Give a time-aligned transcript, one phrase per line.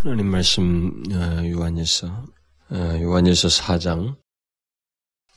[0.00, 2.06] 하나님 말씀 어, 요한일서
[2.70, 4.14] 어, 요한일서 4장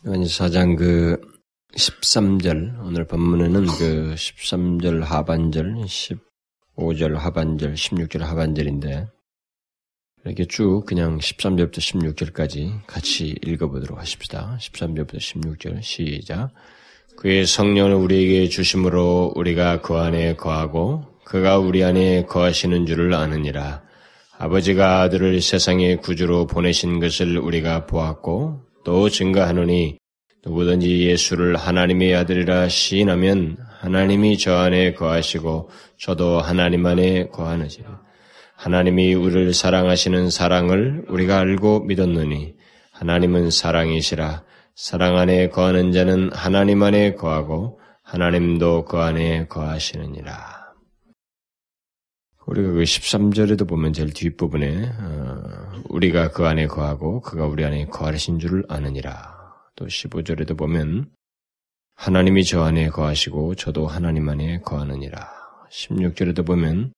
[0.06, 1.20] 요한일서 4장 그
[1.76, 9.08] 13절 오늘 본문에는 그 13절 하반절 15절 하반절 16절 하반절인데
[10.26, 14.60] 이렇게 쭉 그냥 13절부터 16절까지 같이 읽어보도록 하십시다.
[14.62, 16.54] 13절부터 16절 시작
[17.18, 23.90] 그의 성령을 우리에게 주심으로 우리가 그 안에 거하고 그가 우리 안에 거하시는 줄을 아느니라.
[24.42, 30.00] 아버지가 아들을 세상의 구주로 보내신 것을 우리가 보았고 또 증거하노니
[30.44, 38.02] 누구든지 예수를 하나님의 아들이라 시인하면 하나님이 저 안에 거하시고 저도 하나님 안에 거하느니라.
[38.56, 42.56] 하나님이 우리를 사랑하시는 사랑을 우리가 알고 믿었느니
[42.94, 44.42] 하나님은 사랑이시라.
[44.74, 50.61] 사랑 안에 거하는 자는 하나님 안에 거하고 하나님도 그 안에 거하시느니라.
[52.52, 58.40] 우리가 그 13절에도 보면 제일 뒷부분에 어, 우리가 그 안에 거하고 그가 우리 안에 거하신
[58.40, 59.40] 줄을 아느니라.
[59.78, 61.10] 또 15절에도 보면
[61.96, 65.30] 하나님이 저 안에 거하시고 저도 하나님 안에 거하느니라.
[65.72, 66.92] 16절에도 보면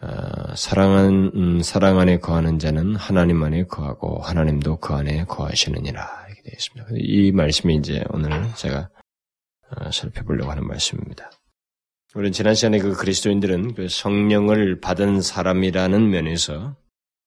[0.00, 6.42] 어, 사랑한 음, 사랑 안에 거하는 자는 하나님 안에 거하고 하나님도 그 안에 거하시느니라 이렇게
[6.42, 6.86] 되어 있습니다.
[6.96, 8.88] 이 말씀이 이제 오늘 제가
[9.68, 11.30] 어, 살펴보려고 하는 말씀입니다.
[12.16, 16.74] 우리는 지난 시간에 그 그리스도인들은 그 성령을 받은 사람이라는 면에서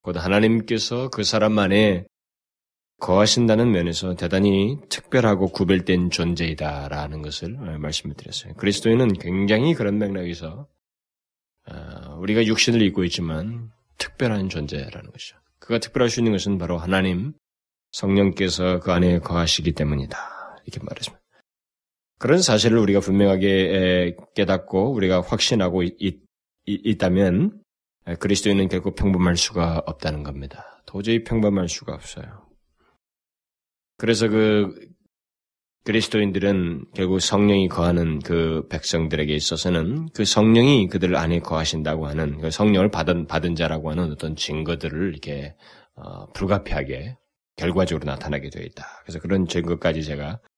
[0.02, 2.06] 곧 하나님께서 그 사람 안에
[2.98, 8.54] 거하신다는 면에서 대단히 특별하고 구별된 존재이다라는 것을 말씀을 드렸어요.
[8.54, 10.66] 그리스도인은 굉장히 그런 맥락에서
[11.70, 15.36] 어, 우리가 육신을 입고 있지만 특별한 존재라는 것이죠.
[15.60, 17.32] 그가 특별할 수 있는 것은 바로 하나님
[17.92, 20.18] 성령께서 그 안에 거하시기 때문이다.
[20.66, 21.19] 이렇게 말했습니다.
[22.20, 26.20] 그런 사실을 우리가 분명하게 깨닫고 우리가 확신하고 있,
[26.98, 27.62] 다면
[28.18, 30.82] 그리스도인은 결국 평범할 수가 없다는 겁니다.
[30.84, 32.46] 도저히 평범할 수가 없어요.
[33.96, 34.74] 그래서 그
[35.84, 42.90] 그리스도인들은 결국 성령이 거하는 그 백성들에게 있어서는 그 성령이 그들 안에 거하신다고 하는 그 성령을
[42.90, 45.54] 받은 받은 자라고 하는 어떤 증거들을 이렇게
[45.94, 47.16] 어, 불가피하게
[47.56, 48.84] 결과적으로 나타나게 되어 있다.
[49.04, 50.49] 그래서 그런 증거까지 제가 아,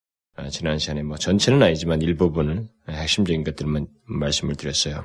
[0.50, 5.04] 지난 시간에 뭐 전체는 아니지만 일부분을 핵심적인 것들만 말씀을 드렸어요.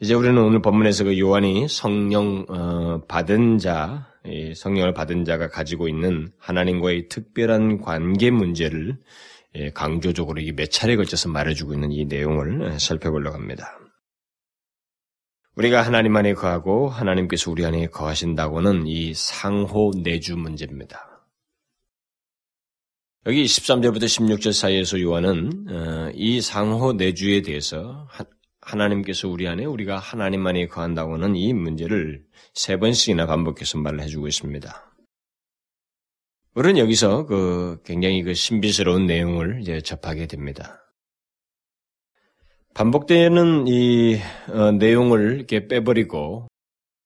[0.00, 4.08] 이제 우리는 오늘 본문에서 그 요한이 성령 어, 받은 자,
[4.54, 8.98] 성령을 받은 자가 가지고 있는 하나님과의 특별한 관계 문제를
[9.56, 13.78] 예, 강조적으로 몇 차례 걸쳐서 말해주고 있는 이 내용을 살펴보려고 합니다.
[15.54, 21.13] 우리가 하나님 안에 거하고 하나님께서 우리 안에 거하신다고는 이 상호 내주 문제입니다.
[23.26, 28.06] 여기 13절부터 16절 사이에서 요한은 어, 이 상호 내주에 대해서
[28.60, 34.94] 하나님께서 우리 안에 우리가 하나님 안에 거한다고는 이 문제를 세 번씩이나 반복해서 말을 해주고 있습니다.
[36.54, 40.82] 우리는 여기서 그 굉장히 그 신비스러운 내용을 이제 접하게 됩니다.
[42.74, 44.18] 반복되는 이
[44.48, 46.48] 어, 내용을 이렇게 빼버리고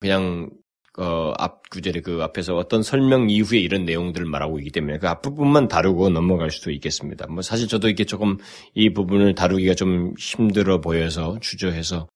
[0.00, 0.50] 그냥
[0.99, 5.69] 어, 앞 구절에 그 앞에서 어떤 설명 이후에 이런 내용들을 말하고 있기 때문에 그 앞부분만
[5.69, 7.27] 다루고 넘어갈 수도 있겠습니다.
[7.29, 8.39] 뭐 사실 저도 이게 조금
[8.75, 12.09] 이 부분을 다루기가 좀 힘들어 보여서 주저해서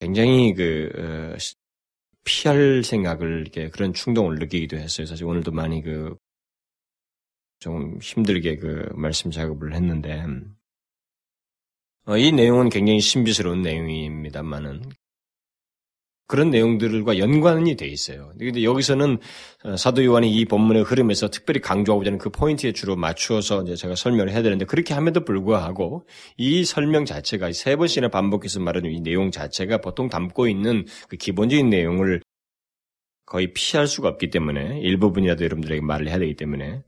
[0.00, 1.36] 굉장히 그 어,
[2.24, 5.06] 피할 생각을 이렇게 그런 충동을 느끼기도 했어요.
[5.06, 6.14] 사실 오늘도 많이 그
[7.58, 10.24] 좀 힘들게 그 말씀 작업을 했는데
[12.06, 14.82] 어, 이 내용은 굉장히 신비스러운 내용입니다만은
[16.28, 18.30] 그런 내용들과 연관이 돼 있어요.
[18.38, 19.18] 근데 여기서는
[19.64, 23.94] 어, 사도 요한이 이 본문의 흐름에서 특별히 강조하고자 하는 그 포인트에 주로 맞추어서 이제 제가
[23.96, 26.06] 설명을 해야 되는데 그렇게 함에도 불구하고
[26.36, 31.70] 이 설명 자체가 세 번씩이나 반복해서 말하는 이 내용 자체가 보통 담고 있는 그 기본적인
[31.70, 32.20] 내용을
[33.24, 36.82] 거의 피할 수가 없기 때문에 일부분이라도 여러분들에게 말을 해야 되기 때문에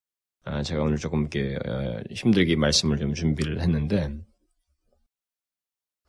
[0.45, 4.11] 아, 제가 오늘 조금 이렇게 어, 힘들게 말씀을 좀 준비를 했는데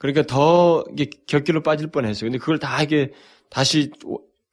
[0.02, 2.28] 그러니까 더 이게 격길로 빠질 뻔했어요.
[2.28, 3.12] 근데 그걸 다 이게
[3.52, 3.92] 다시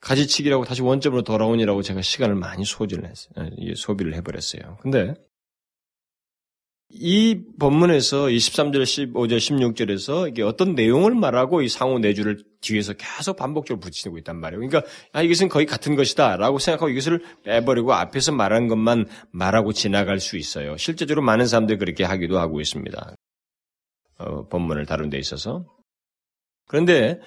[0.00, 3.32] 가지치기라고 다시 원점으로 돌아오니라고 제가 시간을 많이 소진을 했어요.
[3.36, 4.76] 아, 소비를 해버렸어요.
[4.82, 5.14] 근데
[6.90, 13.80] 이 본문에서 23절, 15절, 16절에서 이게 어떤 내용을 말하고 이 상호 내주를 뒤에서 계속 반복적으로
[13.80, 14.60] 붙이고 있단 말이에요.
[14.60, 20.20] 그러니까 아 이것은 거의 같은 것이다 라고 생각하고 이것을 빼버리고 앞에서 말한 것만 말하고 지나갈
[20.20, 20.76] 수 있어요.
[20.76, 23.14] 실제적으로 많은 사람들이 그렇게 하기도 하고 있습니다.
[24.18, 25.64] 어, 본문을 다룬 데 있어서.
[26.66, 27.20] 그런데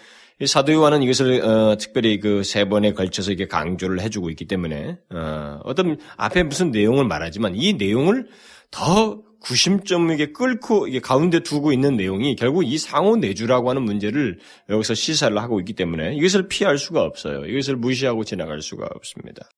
[0.45, 5.73] 사도 요한은 이것을 어, 특별히 그 세 번에 걸쳐서 이게 강조를 해주고 있기 때문에 어,
[5.75, 8.27] 떤 앞에 무슨 내용을 말하지만 이 내용을
[8.71, 14.39] 더 구심점에게 끌고 이게 가운데 두고 있는 내용이 결국 이 상호 내주라고 하는 문제를
[14.69, 17.45] 여기서 시사를 하고 있기 때문에 이것을 피할 수가 없어요.
[17.45, 19.49] 이것을 무시하고 지나갈 수가 없습니다.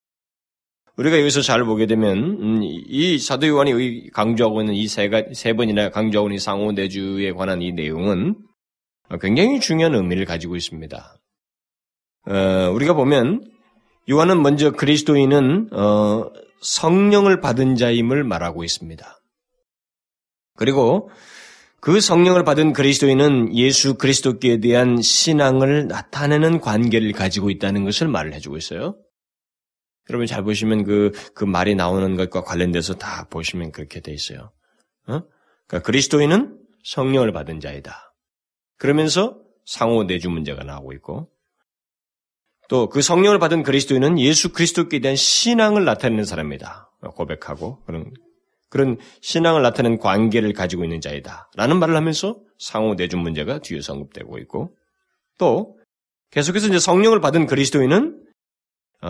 [0.97, 6.29] 우리가 여기서 잘 보게 되면 음, 이 사도 요한이 강조하고 있는 이 세 번이나 강조하고
[6.29, 8.35] 있는 상호 내주에 관한 이 내용은
[9.21, 11.17] 굉장히 중요한 의미를 가지고 있습니다.
[12.27, 13.41] 어, 우리가 보면
[14.09, 16.29] 요한은 먼저 그리스도인은 어,
[16.61, 19.19] 성령을 받은 자임을 말하고 있습니다.
[20.55, 21.09] 그리고
[21.81, 28.57] 그 성령을 받은 그리스도인은 예수 그리스도께 대한 신앙을 나타내는 관계를 가지고 있다는 것을 말을 해주고
[28.57, 28.95] 있어요.
[30.09, 34.51] 여러분 잘 보시면 그, 그 말이 나오는 것과 관련돼서 다 보시면 그렇게 돼 있어요.
[35.07, 35.21] 어?
[35.67, 38.13] 그러니까 그리스도인은 성령을 받은 자이다.
[38.77, 41.29] 그러면서 상호 내주 문제가 나오고 있고
[42.69, 46.91] 또 그 성령을 받은 그리스도인은 예수 그리스도께 대한 신앙을 나타내는 사람이다.
[47.15, 48.11] 고백하고 그런
[48.69, 51.51] 그런 신앙을 나타내는 관계를 가지고 있는 자이다.
[51.55, 54.75] 라는 말을 하면서 상호 내주 문제가 뒤에서 언급되고 있고
[55.37, 55.77] 또
[56.31, 58.22] 계속해서 이제 성령을 받은 그리스도인은 어,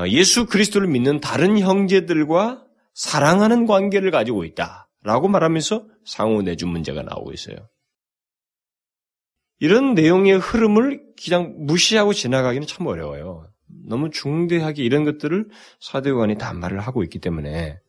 [0.07, 4.89] 예수 그리스도를 믿는 다른 형제들과 사랑하는 관계를 가지고 있다.
[5.03, 7.57] 라고 말하면서 상호 내주 문제가 나오고 있어요.
[9.59, 13.49] 이런 내용의 흐름을 그냥 무시하고 지나가기는 참 어려워요.
[13.67, 15.49] 너무 중대하게 이런 것들을
[15.79, 17.79] 사도요한이 단말을 하고 있기 때문에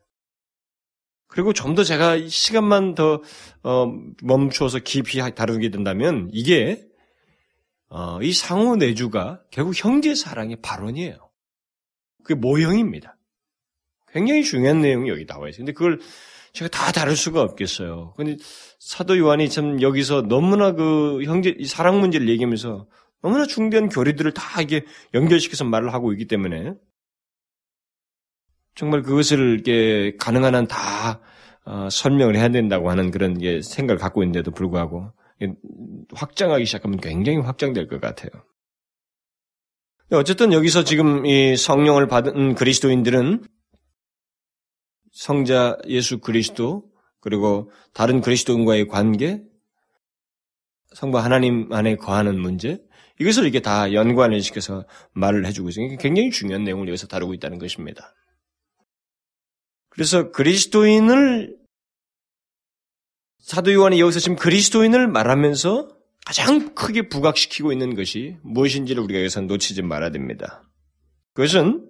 [1.28, 3.22] 그리고 좀 더 제가 시간만 더
[3.62, 3.92] 어,
[4.22, 6.84] 멈추어서 깊이 다루게 된다면 이게
[7.88, 11.23] 어, 이 상호 내주가 결국 형제 사랑의 발언이에요.
[12.24, 13.16] 그게 모형입니다.
[14.12, 15.58] 굉장히 중요한 내용이 여기 나와 있어요.
[15.58, 16.00] 근데 그걸
[16.52, 18.14] 제가 다 다룰 수가 없겠어요.
[18.16, 18.36] 근데
[18.78, 22.86] 사도 요한이 참 여기서 너무나 그 형제, 사랑 문제를 얘기하면서
[23.22, 24.84] 너무나 중대한 교리들을 다 이게
[25.14, 26.74] 연결시켜서 말을 하고 있기 때문에
[28.76, 31.20] 정말 그것을 이렇게 가능한 한다
[31.64, 35.10] 어, 설명을 해야 된다고 하는 그런 생각을 갖고 있는데도 불구하고
[36.12, 38.30] 확장하기 시작하면 굉장히 확장될 것 같아요.
[40.10, 43.44] 어쨌든 여기서 지금 이 성령을 받은 그리스도인들은
[45.12, 46.84] 성자 예수 그리스도
[47.20, 49.42] 그리고 다른 그리스도인과의 관계,
[50.94, 52.78] 성부 하나님 안에 거하는 문제
[53.20, 55.96] 이것을 이렇게 다 연관을 시켜서 말을 해주고 있어요.
[55.98, 58.14] 굉장히 중요한 내용을 여기서 다루고 있다는 것입니다.
[59.88, 61.56] 그래서 그리스도인을
[63.38, 69.82] 사도 요한이 여기서 지금 그리스도인을 말하면서 가장 크게 부각시키고 있는 것이 무엇인지를 우리가 여기서 놓치지
[69.82, 70.62] 말아야 됩니다.
[71.34, 71.88] 그것은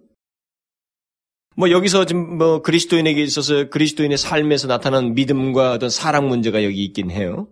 [1.56, 7.10] 뭐 여기서 지금 뭐 그리스도인에게 있어서 그리스도인의 삶에서 나타난 믿음과 어떤 사랑 문제가 여기 있긴
[7.10, 7.48] 해요.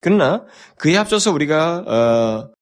[0.00, 0.44] 그러나
[0.76, 2.54] 그에 앞서서 우리가 어,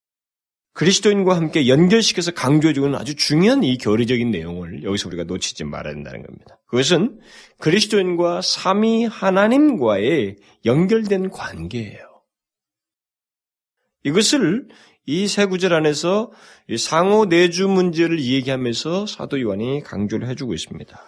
[0.74, 6.58] 그리스도인과 함께 연결시켜서 강조해주는 아주 중요한 이 교리적인 내용을 여기서 우리가 놓치지 말아야 된다는 겁니다.
[6.66, 7.20] 그것은
[7.58, 12.11] 그리스도인과 삼위 하나님과의 연결된 관계예요.
[14.04, 14.68] 이것을
[15.06, 16.30] 이 세 구절 안에서
[16.78, 21.00] 상호 내주 문제를 얘기하면서 사도 요한이 강조를 해주고 있습니다.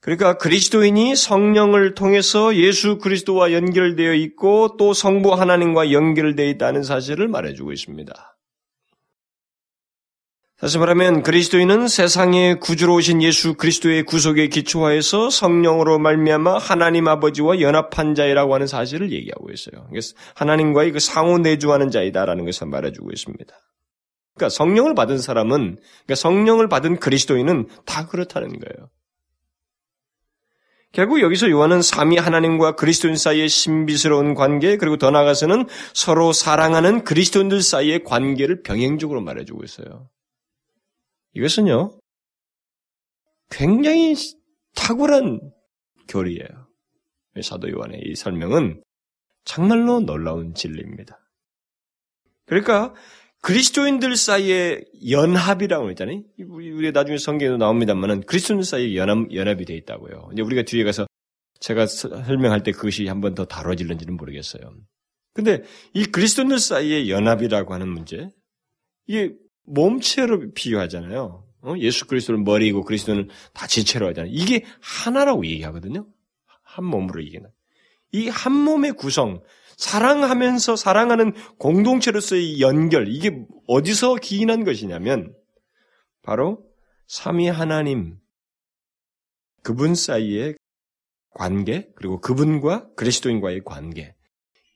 [0.00, 7.72] 그러니까 그리스도인이 성령을 통해서 예수 그리스도와 연결되어 있고 또 성부 하나님과 연결되어 있다는 사실을 말해주고
[7.72, 8.36] 있습니다.
[10.62, 18.14] 다시 말하면 그리스도인은 세상의 구주로 오신 예수 그리스도의 구속에 기초하여서 성령으로 말미암아 하나님 아버지와 연합한
[18.14, 19.88] 자이라고 하는 사실을 얘기하고 있어요.
[20.36, 23.52] 하나님과의 그 상호 내주하는 자이다라는 것을 말해주고 있습니다.
[24.36, 28.88] 그러니까 성령을 받은 사람은 그러니까 성령을 받은 그리스도인은 다 그렇다는 거예요.
[30.92, 37.62] 결국 여기서 요한은 삼위 하나님과 그리스도인 사이의 신비스러운 관계 그리고 더 나아가서는 서로 사랑하는 그리스도인들
[37.62, 40.08] 사이의 관계를 병행적으로 말해주고 있어요.
[41.34, 41.98] 이것은요,
[43.50, 44.14] 굉장히
[44.74, 45.40] 탁월한
[46.08, 46.68] 교리예요.
[47.42, 48.82] 사도 요한의 이 설명은
[49.44, 51.18] 정말로 놀라운 진리입니다.
[52.46, 52.94] 그러니까
[53.40, 56.22] 그리스도인들 사이의 연합이라고 했잖아요.
[56.48, 60.30] 우리, 나중에 성경에도 나옵니다만은 그리스도인들 사이에 연합, 연합이 되어 있다고요.
[60.32, 61.06] 이제 우리가 뒤에 가서
[61.60, 64.74] 제가 설명할 때 그것이 한 번 더 다뤄질는지는 모르겠어요.
[65.34, 65.62] 근데
[65.94, 68.28] 이 그리스도인들 사이의 연합이라고 하는 문제,
[69.06, 69.34] 이게
[69.64, 71.44] 몸체로 비유하잖아요.
[71.62, 71.74] 어?
[71.78, 74.32] 예수 그리스도를 머리고 그리스도는 다 지체로 하잖아요.
[74.34, 76.06] 이게 하나라고 얘기하거든요.
[76.62, 77.48] 한 몸으로 얘기는.
[78.12, 79.42] 이한 몸의 구성,
[79.76, 85.34] 사랑하면서 사랑하는 공동체로서의 연결, 이게 어디서 기인한 것이냐면,
[86.22, 86.64] 바로
[87.06, 88.16] 삼위 하나님,
[89.62, 90.56] 그분 사이의
[91.30, 94.14] 관계, 그리고 그분과 그리스도인과의 관계,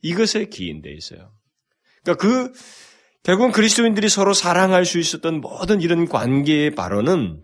[0.03, 1.33] 이것에 기인되어 있어요.
[2.03, 2.53] 그러니까 그
[3.27, 7.43] 결국은 그리스도인들이 서로 사랑할 수 있었던 모든 이런 관계의 발언은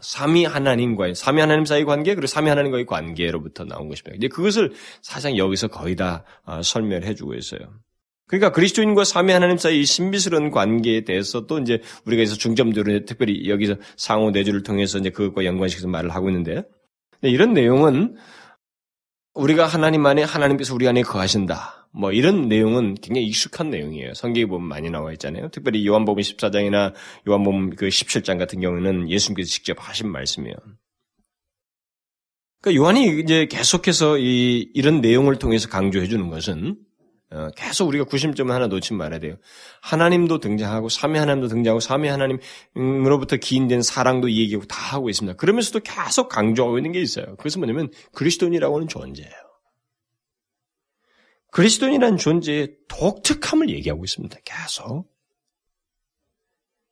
[0.00, 4.14] 삼위 하나님과의 삼위 하나님 사이 관계 그리고 삼위 하나님과의 관계로부터 나온 것입니다.
[4.16, 4.72] 이제 그것을
[5.02, 7.60] 사실상 여기서 거의 다 어, 설명을 해주고 있어요.
[8.28, 13.50] 그러니까 그리스도인과 삼위 하나님 사이 이 신비스러운 관계에 대해서 또 이제 우리가 여기서 중점적으로 특별히
[13.50, 16.62] 여기서 상호 내주를 통해서 이제 그것과 연관시켜서 말을 하고 있는데
[17.22, 18.14] 이런 내용은
[19.34, 21.79] 우리가 하나님 안에 하나님께서 우리 안에 거하신다.
[21.92, 24.14] 뭐 이런 내용은 굉장히 익숙한 내용이에요.
[24.14, 25.48] 성경에 보면 많이 나와 있잖아요.
[25.50, 26.92] 특별히 요한복음 14장이나
[27.28, 30.54] 요한복음 그 17장 같은 경우는 예수님께서 직접 하신 말씀이에요.
[32.62, 36.76] 그러니까 요한이 이제 계속해서 이 이런 내용을 통해서 강조해 주는 것은
[37.32, 39.36] 어, 계속 우리가 구심점을 하나 놓지 말아야 돼요.
[39.82, 45.36] 하나님도 등장하고 삼위 하나님도 등장하고 삼위 하나님으로부터 기인된 사랑도 얘기하고 다 하고 있습니다.
[45.36, 47.36] 그러면서도 계속 강조하고 있는 게 있어요.
[47.36, 49.49] 그것은 뭐냐면 그리스도인이라고 하는 존재예요.
[51.52, 54.38] 그리스도인이라는 존재의 독특함을 얘기하고 있습니다.
[54.44, 55.10] 계속.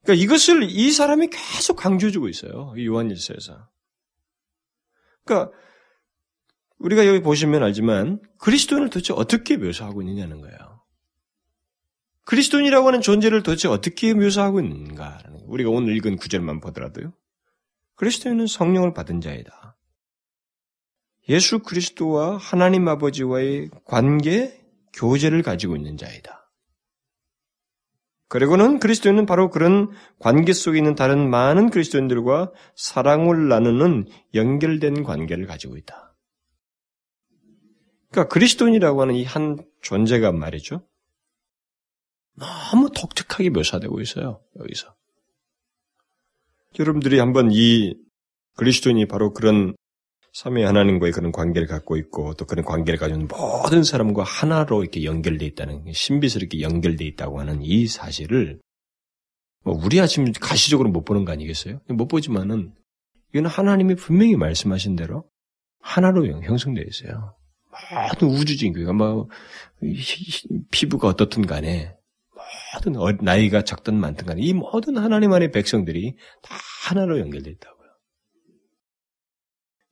[0.03, 2.75] 그러니까 이것을 이 사람이 계속 강조해주고 있어요.
[2.79, 3.69] 요한일서에서.
[5.25, 5.53] 그러니까
[6.79, 10.83] 우리가 여기 보시면 알지만 그리스도인을 도대체 어떻게 묘사하고 있느냐는 거예요.
[12.25, 15.19] 그리스도인이라고 하는 존재를 도대체 어떻게 묘사하고 있는가?
[15.47, 17.13] 우리가 오늘 읽은 구절만 보더라도요.
[17.97, 19.68] 그리스도인은 성령을 받은 자이다.
[21.29, 24.59] 예수 그리스도와 하나님 아버지와의 관계,
[24.95, 26.51] 교제를 가지고 있는 자이다.
[28.29, 35.77] 그리고는 그리스도인은 바로 그런 관계 속에 있는 다른 많은 그리스도인들과 사랑을 나누는 연결된 관계를 가지고
[35.77, 36.15] 있다.
[38.11, 40.87] 그러니까 그리스도인이라고 하는 이 한 존재가 말이죠.
[42.35, 44.43] 너무 독특하게 묘사되고 있어요.
[44.59, 44.95] 여기서.
[46.79, 47.95] 여러분들이 한번 이
[48.57, 49.75] 그리스도인이 바로 그런
[50.39, 55.45] 삼위 하나님과의 그런 관계를 갖고 있고 또 그런 관계를 있는 모든 사람과 하나로 이렇게 연결돼
[55.47, 58.61] 있다는 신비스럽게 연결돼 있다고 하는 이 사실을
[59.65, 61.81] 뭐 우리야 지금 가시적으로 못 보는 거 아니겠어요?
[61.89, 62.73] 못 보지만은
[63.35, 65.25] 이거는 하나님이 분명히 말씀하신 대로
[65.81, 67.35] 하나로 형성되어 있어요.
[68.13, 69.27] 모든 우주적인 교회가 뭐
[70.71, 71.97] 피부가 어떻든 간에
[72.87, 72.93] 모든
[73.23, 76.55] 나이가 적든 많든 간에 이 모든 하나님 안의 백성들이 다
[76.85, 77.78] 하나로 연결되어 있다고요.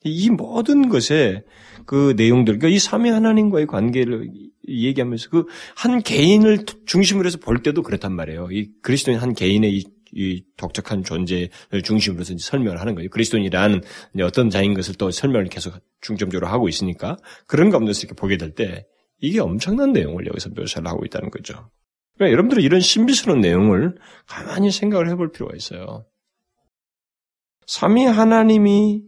[0.09, 1.45] 이 모든 것에
[1.87, 4.31] 그 내용들, 그러니까 이 삼위 하나님과의 관계를
[4.69, 5.47] 얘기하면서 그
[5.77, 8.49] 한 개인을 중심으로 해서 볼 때도 그렇단 말이에요.
[8.51, 13.11] 이 그리스도인 한 개인의 이, 이 독특한 존재를 중심으로 해서 설명을 하는 거예요.
[13.11, 13.83] 그리스도인이라는
[14.23, 18.87] 어떤 자인 것을 또 설명을 계속 중점적으로 하고 있으니까 그런 가운데서 이렇게 보게 될 때
[19.21, 21.71] 이게 엄청난 내용을 여기서 묘사를 하고 있다는 거죠.
[22.17, 23.97] 그러니까 여러분들은 이런 신비스러운 내용을
[24.27, 26.07] 가만히 생각을 해볼 필요가 있어요.
[27.67, 29.03] 삼위 하나님이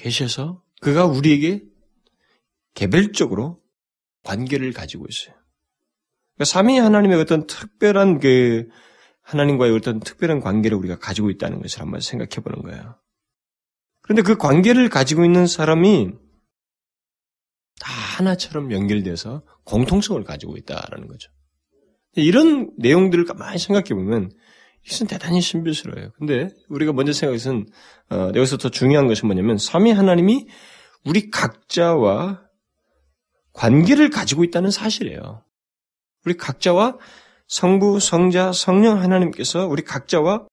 [0.00, 1.62] 계셔서 그가 우리에게
[2.74, 3.60] 개별적으로
[4.22, 5.34] 관계를 가지고 있어요.
[6.34, 8.68] 그러니까 삼위 하나님의 어떤 특별한 그
[9.22, 12.98] 하나님과의 어떤 특별한 관계를 우리가 가지고 있다는 것을 한번 생각해 보는 거예요.
[14.00, 16.10] 그런데 그 관계를 가지고 있는 사람이
[17.78, 21.30] 다 하나처럼 연결돼서 공통성을 가지고 있다라는 거죠.
[22.14, 24.32] 이런 내용들을 많이 생각해 보면
[24.86, 26.10] 이것은 대단히 신비스러워요.
[26.18, 27.66] 근데 우리가 먼저 생각해서는
[28.10, 30.46] 어, 여기서 더 중요한 것은 뭐냐면 삼위 하나님이
[31.04, 32.42] 우리 각자와
[33.52, 35.44] 관계를 가지고 있다는 사실이에요.
[36.24, 36.98] 우리 각자와
[37.48, 40.46] 성부, 성자, 성령 하나님께서 우리 각자와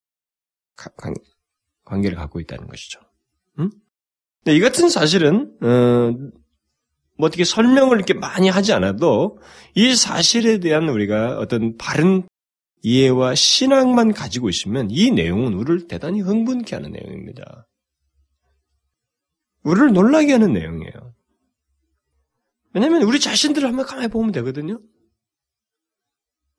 [1.85, 2.99] 관계를 갖고 있다는 것이죠.
[3.59, 3.69] 음?
[4.47, 6.11] 이 같은 사실은 어,
[7.17, 9.39] 뭐 어떻게 설명을 이렇게 많이 하지 않아도
[9.75, 12.27] 이 사실에 대한 우리가 어떤 바른
[12.81, 17.67] 이해와 신앙만 가지고 있으면 이 내용은 우리를 대단히 흥분케 하는 내용입니다.
[19.63, 21.13] 우리를 놀라게 하는 내용이에요.
[22.73, 24.79] 왜냐하면 우리 자신들을 한번 가만히 보면 되거든요.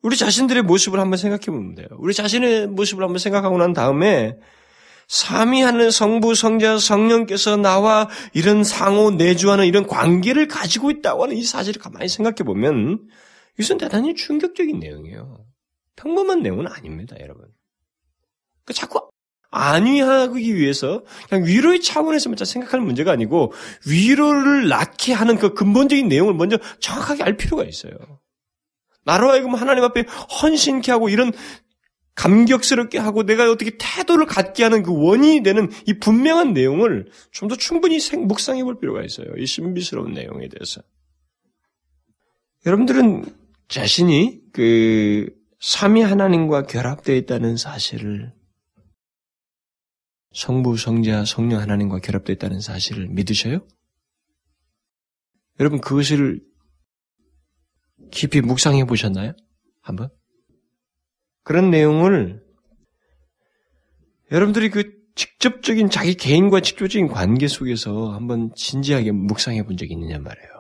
[0.03, 1.87] 우리 자신들의 모습을 한번 생각해 보면 돼요.
[1.99, 4.37] 우리 자신의 모습을 한번 생각하고 난 다음에
[5.09, 11.81] 삼위하는 성부, 성자, 성령께서 나와 이런 상호 내주하는 이런 관계를 가지고 있다고 하는 이 사실을
[11.81, 13.09] 가만히 생각해 보면
[13.59, 15.48] 이것은 대단히 충격적인 내용이에요.
[15.99, 17.47] 평범한 내용은 아닙니다, 여러분.
[18.65, 19.11] 그 자꾸
[19.51, 23.53] 안위하기 위해서 그냥 위로의 차원에서만 생각하는 문제가 아니고
[23.87, 27.93] 위로를 낳게 하는 그 근본적인 내용을 먼저 정확하게 알 필요가 있어요.
[29.05, 30.03] 나로 하여금 하나님 앞에
[30.43, 31.33] 헌신케 하고 이런
[32.15, 37.57] 감격스럽게 하고 내가 어떻게 태도를 갖게 하는 그 원인이 되는 이 분명한 내용을 좀 더
[37.57, 39.29] 충분히 묵상해 볼 필요가 있어요.
[39.39, 40.83] 이 신비스러운 내용에 대해서.
[42.67, 43.25] 여러분들은
[43.69, 48.33] 자신이 그 삼위 하나님과 결합되어 있다는 사실을
[50.33, 53.67] 성부, 성자, 성령 하나님과 결합되어 있다는 사실을 믿으셔요?
[55.59, 56.41] 여러분 그것을
[58.13, 59.33] 깊이 묵상해 보셨나요?
[59.83, 60.11] 한번?
[61.43, 62.45] 그런 내용을
[64.31, 70.58] 여러분들이 그 직접적인 자기 개인과 직접적인 관계 속에서 한번 진지하게 묵상해 본 적이 있느냐 말이에요.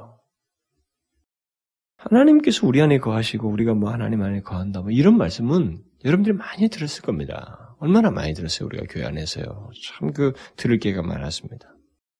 [1.99, 7.02] 하나님께서 우리 안에 거하시고 우리가 뭐 하나님 안에 거한다 뭐 이런 말씀은 여러분들이 많이 들었을
[7.02, 7.76] 겁니다.
[7.81, 9.71] 얼마나 많이 들었어요 우리가 교회 안에서요.
[9.83, 11.75] 참 그 들을 기회가 많았습니다.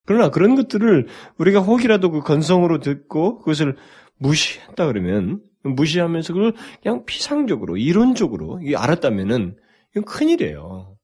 [0.05, 1.07] 그러나 그런 것들을
[1.39, 3.77] 우리가 혹이라도 그 건성으로 듣고 그것을
[4.19, 9.57] 무시했다 그러면 무시하면서 그걸 그냥 피상적으로 이론적으로 알았다면은
[9.93, 10.97] 이건 큰일이에요.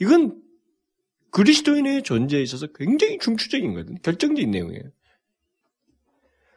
[0.00, 0.40] 이건
[1.30, 3.96] 그리스도인의 존재에 있어서 굉장히 중추적인 거거든.
[4.02, 4.82] 결정적인 내용이에요.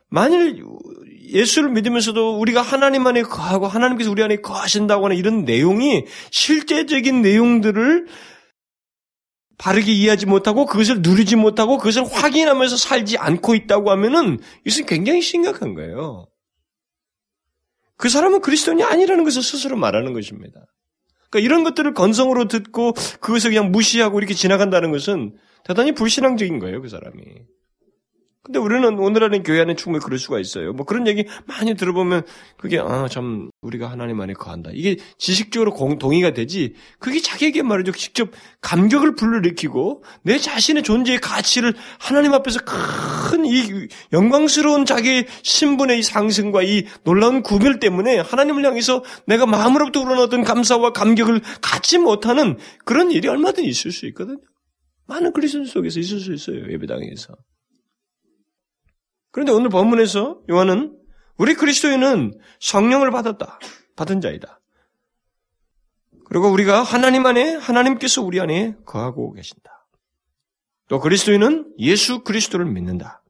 [0.10, 0.64] 만일
[1.24, 8.08] 예수를 믿으면서도 우리가 하나님 안에 거하고 하나님께서 우리 안에 거하신다고 하는 이런 내용이 실제적인 내용들을
[9.58, 15.74] 바르게 이해하지 못하고 그것을 누리지 못하고 그것을 확인하면서 살지 않고 있다고 하면은 이것은 굉장히 심각한
[15.74, 16.28] 거예요.
[17.96, 20.60] 그 사람은 그리스도인이 아니라는 것을 스스로 말하는 것입니다.
[21.30, 26.90] 그러니까 이런 것들을 건성으로 듣고 그것을 그냥 무시하고 이렇게 지나간다는 것은 대단히 불신앙적인 거예요, 그
[26.90, 27.24] 사람이.
[28.46, 30.74] 근데 우리는 오늘 안에 교회 안에 충분히 그럴 수가 있어요.
[30.74, 32.24] 뭐 그런 얘기 많이 들어보면
[32.58, 34.70] 그게 아 참 우리가 하나님 안에 거한다.
[34.74, 36.74] 이게 지식적으로 공, 동의가 되지.
[37.00, 37.94] 그게 자기에게 말이죠.
[37.94, 46.04] 직접 감격을 불러일으키고 내 자신의 존재의 가치를 하나님 앞에서 큰 이 영광스러운 자기의 신분의 이
[46.04, 53.12] 상승과 이 놀라운 구별 때문에 하나님을 향해서 내가 마음으로부터 우러나던 감사와 감격을 갖지 못하는 그런
[53.12, 54.38] 일이 얼마든지 있을 수 있거든요.
[55.08, 56.72] 많은 그리스도 속에서 있을 수 있어요.
[56.72, 57.36] 예배당에서.
[59.34, 60.96] 그런데 오늘 본문에서 요한은
[61.38, 63.60] 우리 그리스도인은 성령을 받았다.
[63.96, 64.62] 받은 자이다.
[66.26, 69.88] 그리고 우리가 하나님 안에 하나님께서 우리 안에 거하고 계신다.
[70.88, 73.24] 또 그리스도인은 예수 그리스도를 믿는다.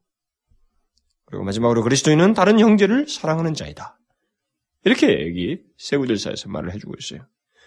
[1.24, 3.98] 그리고 마지막으로 그리스도인은 다른 형제를 사랑하는 자이다.
[4.84, 7.26] 이렇게 여기 세부들사에서 말을 해주고 있어요.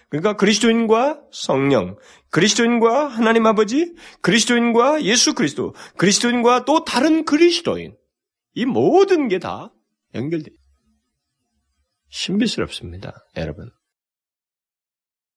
[0.10, 1.98] 그러니까 그리스도인과 성령,
[2.30, 7.98] 그리스도인과 하나님 아버지, 그리스도인과 예수 그리스도, 그리스도인과 또 다른 그리스도인,
[8.58, 9.72] 이 모든 게 다
[10.16, 10.50] 연결돼.
[12.10, 13.70] 신비스럽습니다, 여러분.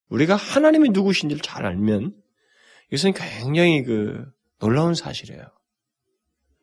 [0.09, 2.19] 우리가 하나님이 누구신지를 잘 알면
[2.87, 4.25] 이것은 굉장히 그
[4.59, 5.43] 놀라운 사실이에요.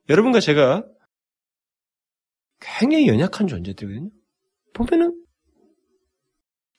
[0.10, 0.84] 여러분과 제가
[2.60, 4.10] 굉장히 연약한 존재들이거든요.
[4.74, 5.26] 보면은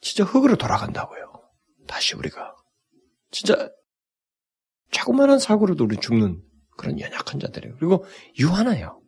[0.01, 1.51] 진짜 흙으로 돌아간다고요.
[1.87, 2.57] 다시 우리가
[3.31, 3.71] 진짜
[4.91, 6.43] 자그마한 사고로도 우리 죽는
[6.77, 7.77] 그런 연약한 자들이에요.
[7.77, 8.05] 그리고
[8.41, 9.01] 유한해요.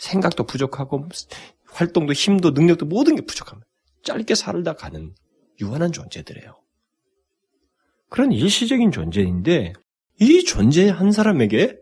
[0.00, 1.08] 생각도 부족하고
[1.66, 3.68] 활동도 힘도 능력도 모든 게 부족합니다.
[4.02, 5.14] 짧게 살다 가는
[5.60, 6.58] 유한한 존재들이에요.
[8.08, 9.74] 그런 일시적인 존재인데
[10.18, 11.78] 이 존재 한 사람에게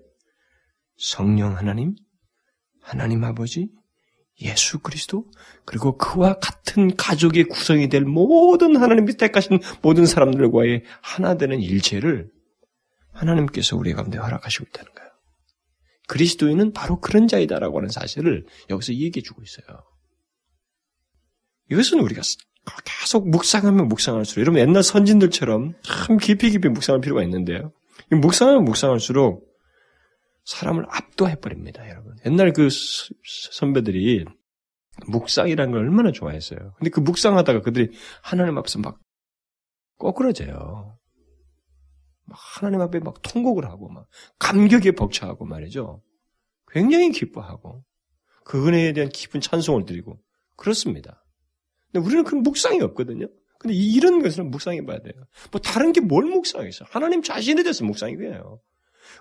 [0.97, 1.95] 성령 하나님,
[2.83, 3.71] 하나님 아버지,
[4.41, 5.31] 예수 그리스도,
[5.65, 12.31] 그리고 그와 같은 가족의 구성이 될 모든 하나님이 택하신 모든 사람들과의 하나 되는 일체를
[13.13, 14.98] 하나님께서 우리 가운데 허락하시고 있다는 거예요.
[16.09, 19.85] 그리스도인은 바로 그런 자이다라고 하는 사실을 여기서 얘기해 주고 있어요.
[21.71, 22.23] 이것은 우리가
[22.85, 27.73] 계속 묵상하면 묵상할수록 여러분 옛날 선진들처럼 참 깊이 깊이 묵상할 필요가 있는데요.
[28.11, 29.47] 묵상하면 묵상할수록
[30.45, 32.17] 사람을 압도해 버립니다, 여러분.
[32.25, 32.69] 옛날 그
[33.51, 34.25] 선배들이
[35.07, 36.75] 묵상이라는 걸 얼마나 좋아했어요.
[36.79, 37.91] 근데 그 묵상하다가 그들이
[38.23, 38.99] 하나님 앞에서 막
[39.99, 40.98] 꼬꾸러져요.
[42.31, 44.07] 하나님 앞에 막 통곡을 하고 막
[44.39, 46.03] 감격에 벅차하고 말이죠.
[46.71, 47.85] 굉장히 기뻐하고
[48.45, 50.19] 그 은혜에 대한 깊은 찬송을 드리고
[50.57, 51.25] 그렇습니다.
[51.93, 53.27] 근데 우리는 그 묵상이 없거든요.
[53.59, 55.15] 근데 이런 것은 묵상해 봐야 돼요.
[55.51, 58.61] 뭐 다른 게 뭘 묵상해서 하나님 자신에 대해서 묵상이에요.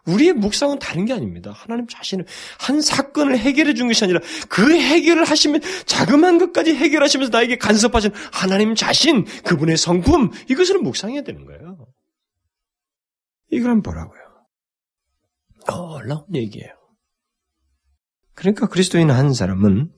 [0.06, 1.52] 우리의 묵상은 다른 게 아닙니다.
[1.52, 2.26] 하나님 자신을
[2.60, 8.76] 한 사건을 해결해 준 것이 아니라 그 해결을 하시면 자그마한 것까지 해결하시면서 나에게 간섭하신 하나님
[8.76, 11.67] 자신, 그분의 성품 이것을 묵상해야 되는 거예요.
[13.50, 14.22] 이걸 한번 보라고요.
[15.68, 16.70] 놀라운 얘기예요.
[18.34, 19.92] 그러니까 그리스도인 한 사람은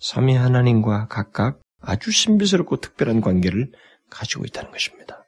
[0.00, 3.70] 삼위 하나님과 각각 아주 신비스럽고 특별한 관계를
[4.10, 5.24] 가지고 있다는 것입니다.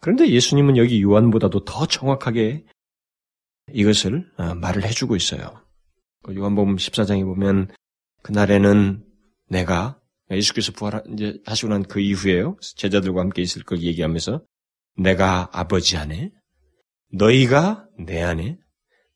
[0.00, 2.64] 그런데 예수님은 여기 요한보다도 더 정확하게
[3.72, 5.64] 이것을 어, 말을 해주고 있어요.
[6.22, 7.70] 그 요한복음 14장에 보면
[8.22, 9.04] 그날에는
[9.48, 14.42] 내가 예수께서 부활 이제 하시고 난 그 이후에요 제자들과 함께 있을 걸 얘기하면서
[15.00, 16.30] 내가 아버지 안에,
[17.12, 18.58] 너희가 내 안에,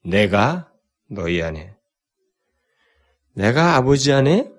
[0.03, 0.73] 내가
[1.11, 1.75] 너희 안에.
[3.35, 4.51] 내가 아버지 안에,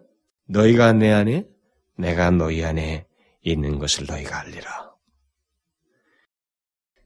[0.48, 1.48] 너희가 내 안에,
[1.98, 3.08] 내가 너희 안에
[3.42, 4.94] 있는 것을 너희가 알리라.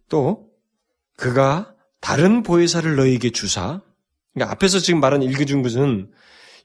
[0.09, 0.49] 또,
[1.15, 3.81] 그가 다른 보혜사를 너희에게 주사,
[4.33, 6.11] 그러니까 앞에서 지금 말한 읽어준 것은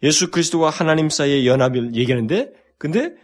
[0.03, 3.15] 예수 그리스도와 하나님 사이의 연합을 얘기하는데, 근데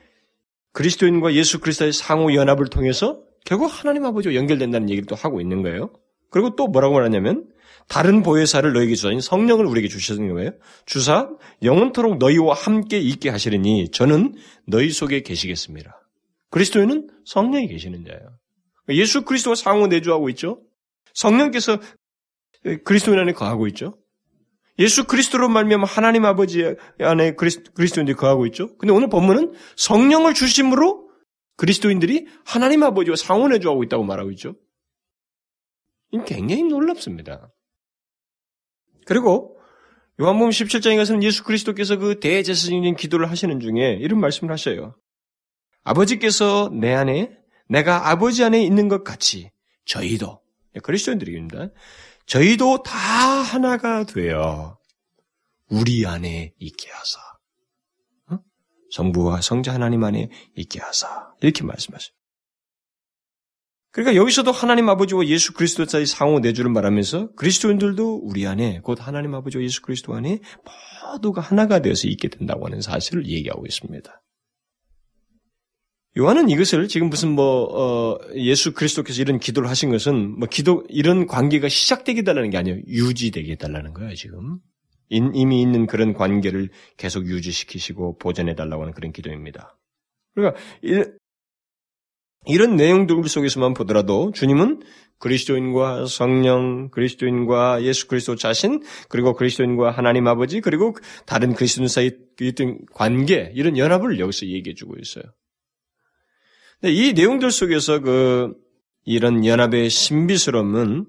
[0.72, 5.90] 그리스도인과 예수 그리스도의 상호 연합을 통해서 결국 하나님 아버지와 연결된다는 얘기를 또 하고 있는 거예요.
[6.30, 7.48] 그리고 또 뭐라고 말하냐면
[7.88, 10.52] 다른 보혜사를 너에게 주사니 성령을 우리에게 주셨는 거예요.
[10.86, 11.28] 주사
[11.62, 14.34] 영원토록 너희와 함께 있게 하시리니 저는
[14.66, 16.00] 너희 속에 계시겠습니다.
[16.50, 18.38] 그리스도인은 성령이 계시는 자예요.
[18.90, 20.60] 예수 그리스도가 상호 내주하고 있죠.
[21.14, 21.78] 성령께서
[22.84, 23.96] 그리스도인 안에 거하고 있죠.
[24.78, 28.76] 예수 그리스도로 말미암아 하나님 아버지 안에 그리스도인들이 거하고 있죠.
[28.78, 31.09] 근데 오늘 본문은 성령을 주심으로
[31.60, 34.56] 그리스도인들이 하나님 아버지와 상호 내주하고 있다고 말하고 있죠.
[36.10, 37.52] 이 굉장히 놀랍습니다.
[39.04, 39.58] 그리고
[40.18, 44.96] 요한복음 17장에 가서는 예수 그리스도께서 그 대제사장인 기도를 하시는 중에 이런 말씀을 하셔요.
[45.82, 47.36] 아버지께서 내 안에
[47.68, 49.50] 내가 아버지 안에 있는 것 같이
[49.84, 50.40] 저희도
[50.82, 51.68] 그리스도인들입니다.
[52.24, 54.78] 저희도 다 하나가 되어
[55.68, 57.29] 우리 안에 있게 하사 어?
[58.90, 62.12] 성부와 성자 하나님 안에 있게 하사 이렇게 말씀하셔요.
[63.92, 69.34] 그러니까 여기서도 하나님 아버지와 예수 그리스도 사이 상호 내주를 말하면서 그리스도인들도 우리 안에 곧 하나님
[69.34, 70.38] 아버지와 예수 그리스도 안에
[71.12, 74.22] 모두가 하나가 되어서 있게 된다고 하는 사실을 얘기하고 있습니다.
[76.18, 81.26] 요한은 이것을 지금 무슨 뭐 어, 예수 그리스도께서 이런 기도를 하신 것은 뭐 기도 이런
[81.26, 82.80] 관계가 시작되게 달라는 게 아니에요.
[82.86, 84.58] 유지되게 달라는 거예요, 지금.
[85.10, 89.76] 이미 있는 그런 관계를 계속 유지시키시고 보존해 달라고 하는 그런 기도입니다.
[90.34, 90.60] 그러니까
[92.46, 94.80] 이런 내용들 속에서만 보더라도 주님은
[95.18, 100.96] 그리스도인과 성령, 그리스도인과 예수 그리스도 자신, 그리고 그리스도인과 하나님 아버지, 그리고
[101.26, 105.24] 다른 그리스도인 사이 있던 관계, 이런 연합을 여기서 얘기해 주고 있어요.
[106.84, 108.54] 이 내용들 속에서 그,
[109.04, 111.06] 이런 연합의 신비스러움은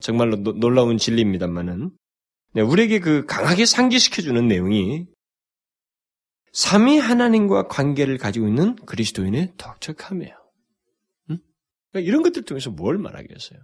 [0.00, 1.92] 정말로 놀라운 진리입니다만은,
[2.60, 5.06] 우리에게 그 강하게 상기시켜주는 내용이
[6.52, 10.36] 삼위 하나님과 관계를 가지고 있는 그리스도인의 독특함이에요.
[11.30, 11.38] 응?
[11.90, 13.58] 그러니까 이런 것들 통해서 뭘 말하겠어요?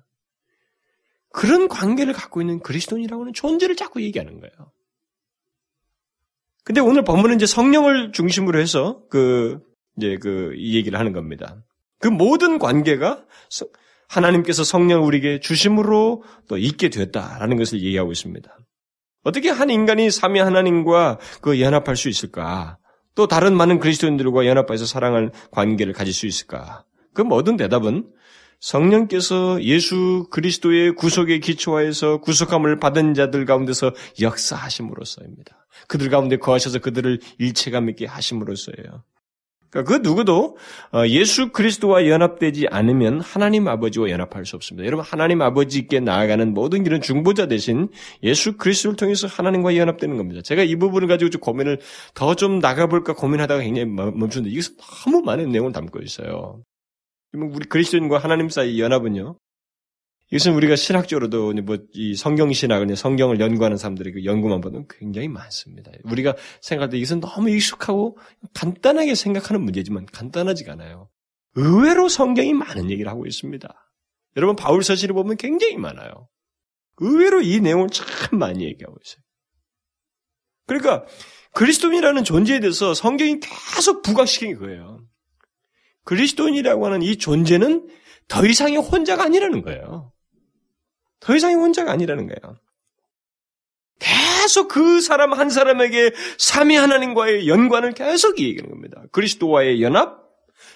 [1.30, 4.72] 그런 관계를 갖고 있는 그리스도인이라고 하는 존재를 자꾸 얘기하는 거예요.
[6.64, 9.60] 근데 오늘 본문은 이제 성령을 중심으로 해서 그,
[9.96, 11.62] 이제 그, 이 얘기를 하는 겁니다.
[11.98, 13.26] 그 모든 관계가
[14.08, 18.58] 하나님께서 성령을 우리에게 주심으로 또 있게 되었다라는 것을 얘기하고 있습니다.
[19.24, 22.78] 어떻게 한 인간이 삼위 하나님과 그 연합할 수 있을까?
[23.14, 26.84] 또 다른 많은 그리스도인들과 연합해서 사랑할 관계를 가질 수 있을까?
[27.14, 28.06] 그 모든 대답은
[28.60, 35.66] 성령께서 예수 그리스도의 구속의 기초하에서 구속함을 받은 자들 가운데서 역사하심으로써입니다.
[35.86, 39.04] 그들 가운데 거하셔서 그들을 일체감 있게 하심으로써예요.
[39.70, 40.56] 그러니까 그 누구도
[40.92, 44.86] 어, 예수 그리스도와 연합되지 않으면 하나님 아버지와 연합할 수 없습니다.
[44.86, 47.88] 여러분 하나님 아버지께 나아가는 모든 길은 중보자 대신
[48.22, 50.40] 예수 그리스도를 통해서 하나님과 연합되는 겁니다.
[50.42, 51.78] 제가 이 부분을 가지고 좀 고민을
[52.14, 56.62] 더 좀 나가볼까 고민하다가 굉장히 멈추는데 이것은 너무 많은 내용을 담고 있어요.
[57.32, 59.36] 우리 그리스도인과 하나님 사이 연합은요.
[60.30, 65.90] 이것은 우리가 신학적으로도 뭐 이 성경 신학을 성경을 연구하는 사람들이 그 연구만 보면 굉장히 많습니다.
[66.04, 68.18] 우리가 생각할 때 이것은 너무 익숙하고
[68.54, 71.08] 간단하게 생각하는 문제지만 간단하지가 않아요.
[71.54, 73.68] 의외로 성경이 많은 얘기를 하고 있습니다.
[74.36, 76.28] 여러분 바울 서신을 보면 굉장히 많아요.
[76.98, 79.22] 의외로 이 내용을 참 많이 얘기하고 있어요.
[80.66, 81.06] 그러니까
[81.54, 85.00] 그리스도인이라는 존재에 대해서 성경이 계속 부각시킨 거예요.
[86.04, 87.88] 그리스도인이라고 하는 이 존재는
[88.28, 90.12] 더 이상의 혼자가 아니라는 거예요.
[91.20, 92.56] 더 이상의 혼자가 아니라는 거예요.
[93.98, 99.02] 계속 그 사람 한 사람에게 삼위 하나님과의 연관을 계속 얘기하는 겁니다.
[99.12, 100.22] 그리스도와의 연합,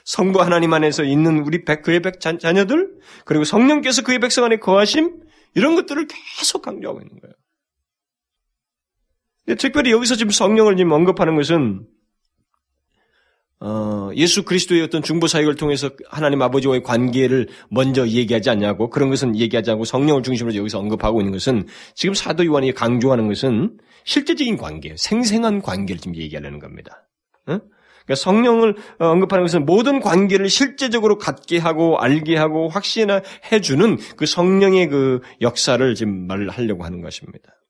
[0.04, 4.56] 성부 하나님 안에서 있는 우리 백, 그의 백 자 녀들, 그리고 성령께서 그의 백성 안에
[4.56, 5.20] 거하심,
[5.54, 7.34] 이런 것들을 계속 강조하고 있는 거예요.
[9.58, 11.86] 특별히 여기서 지금 성령을 지금 언급하는 것은
[13.64, 19.36] 어, 예수 그리스도의 어떤 중보 사역을 통해서 하나님 아버지와의 관계를 먼저 얘기하지 않냐고 그런 것은
[19.36, 24.96] 얘기하지 않고 성령을 중심으로 여기서 언급하고 있는 것은 지금 사도 요한이 강조하는 것은 실제적인 관계,
[24.98, 27.08] 생생한 관계를 지금 얘기하려는 겁니다.
[27.46, 27.60] 어?
[28.04, 33.20] 그러니까 성령을 언급하는 것은 모든 관계를 실제적으로 갖게 하고 알게 하고 확신해
[33.62, 37.61] 주는 그 성령의 그 역사를 지금 말하려고 하는 것입니다.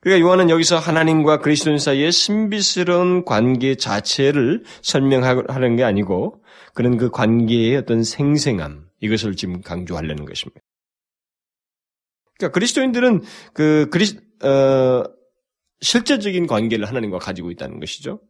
[0.00, 6.42] 그러니까 요한은 여기서 하나님과 그리스도인 사이의 신비스러운 관계 자체를 설명하는 게 아니고
[6.74, 10.60] 그런 그 관계의 어떤 생생함 이것을 지금 강조하려는 것입니다.
[12.38, 14.04] 그러니까 그리스도인들은 그 그리
[14.46, 15.02] 어,
[15.80, 18.20] 실제적인 관계를 하나님과 가지고 있다는 것이죠.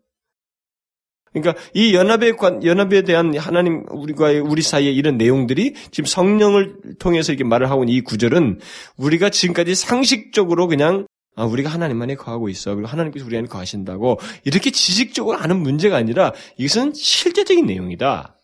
[1.32, 7.32] 그러니까 이 연합의 관, 연합에 대한 하나님 우리가 우리 사이에 이런 내용들이 지금 성령을 통해서
[7.32, 8.60] 이렇게 말을 하고 있는 이 구절은
[8.96, 11.06] 우리가 지금까지 상식적으로 그냥
[11.38, 12.74] 아, 우리가 하나님 안에 거하고 있어.
[12.74, 18.36] 그리고 하나님께서 우리 안에 거하신다고 이렇게 지식적으로 아는 문제가 아니라 이것은 실제적인 내용이다.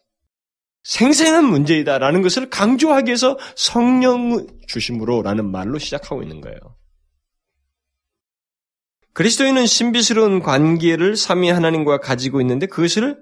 [0.85, 6.57] 생생한 문제이다라는 것을 강조하기 위해서 성령 주심으로라는 말로 시작하고 있는 거예요.
[9.13, 13.19] 그리스도인은 신비스러운 관계를 삼위 하나님과 가지고 있는데 그것을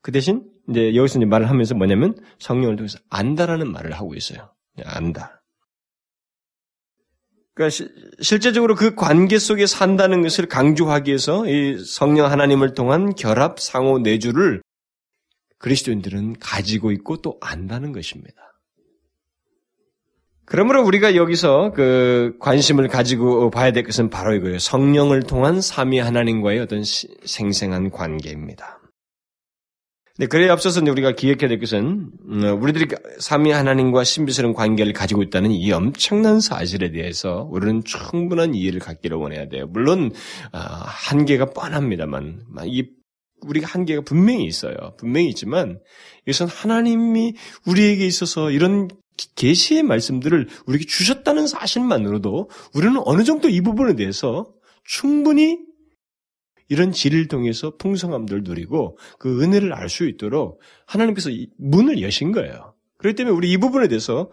[0.00, 4.54] 그 대신 이제 여기서 이제 말을 하면서 뭐냐면 성령을 통해서 안다라는 말을 하고 있어요.
[4.82, 5.39] 안다.
[7.60, 7.88] 그러니까 시,
[8.22, 14.62] 실제적으로 그 관계 속에 산다는 것을 강조하기 위해서 이 성령 하나님을 통한 결합 상호 내주를
[15.58, 18.34] 그리스도인들은 가지고 있고 또 안다는 것입니다.
[20.46, 24.58] 그러므로 우리가 여기서 그 관심을 가지고 봐야 될 것은 바로 이거예요.
[24.58, 28.79] 성령을 통한 삼위 하나님과의 어떤 생생한 관계입니다.
[30.20, 32.88] 네, 그래 앞서서 우리가 기억해야 될 것은 음, 우리들이
[33.20, 39.48] 삼위 하나님과 신비스러운 관계를 가지고 있다는 이 엄청난 사실에 대해서 우리는 충분한 이해를 갖기를 원해야
[39.48, 39.66] 돼요.
[39.70, 40.12] 물론
[40.52, 42.84] 아, 한계가 뻔합니다만 이
[43.46, 44.74] 우리가 한계가 분명히 있어요.
[44.98, 45.80] 분명히 있지만
[46.26, 47.32] 이것은 하나님이
[47.66, 48.88] 우리에게 있어서 이런
[49.36, 54.52] 계시의 말씀들을 우리에게 주셨다는 사실만으로도 우리는 어느 정도 이 부분에 대해서
[54.84, 55.69] 충분히
[56.70, 62.74] 이런 질을 통해서 풍성함들을 누리고 그 은혜를 알 수 있도록 하나님께서 문을 여신 거예요.
[62.96, 64.30] 그렇기 때문에 우리 이 부분에 대해서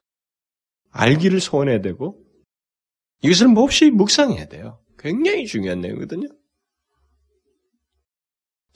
[0.92, 2.24] 알기를 소원해야 되고
[3.24, 4.80] 이것을 몹시 묵상해야 돼요.
[5.00, 6.28] 굉장히 중요한 내용이거든요.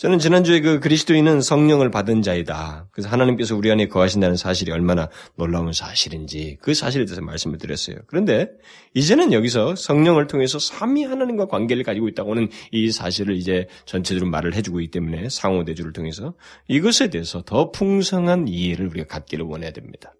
[0.01, 2.87] 저는 지난주에 그 그리스도인은 성령을 받은 자이다.
[2.91, 7.97] 그래서 하나님께서 우리 안에 거하신다는 사실이 얼마나 놀라운 사실인지 그 사실에 대해서 말씀을 드렸어요.
[8.07, 8.47] 그런데
[8.95, 14.55] 이제는 여기서 성령을 통해서 삼위 하나님과 관계를 가지고 있다고 는 이 사실을 이제 전체적으로 말을
[14.55, 16.33] 해주고 있기 때문에 상호대주를 통해서
[16.67, 20.15] 이것에 대해서 더 풍성한 이해를 우리가 갖기를 원해야 됩니다.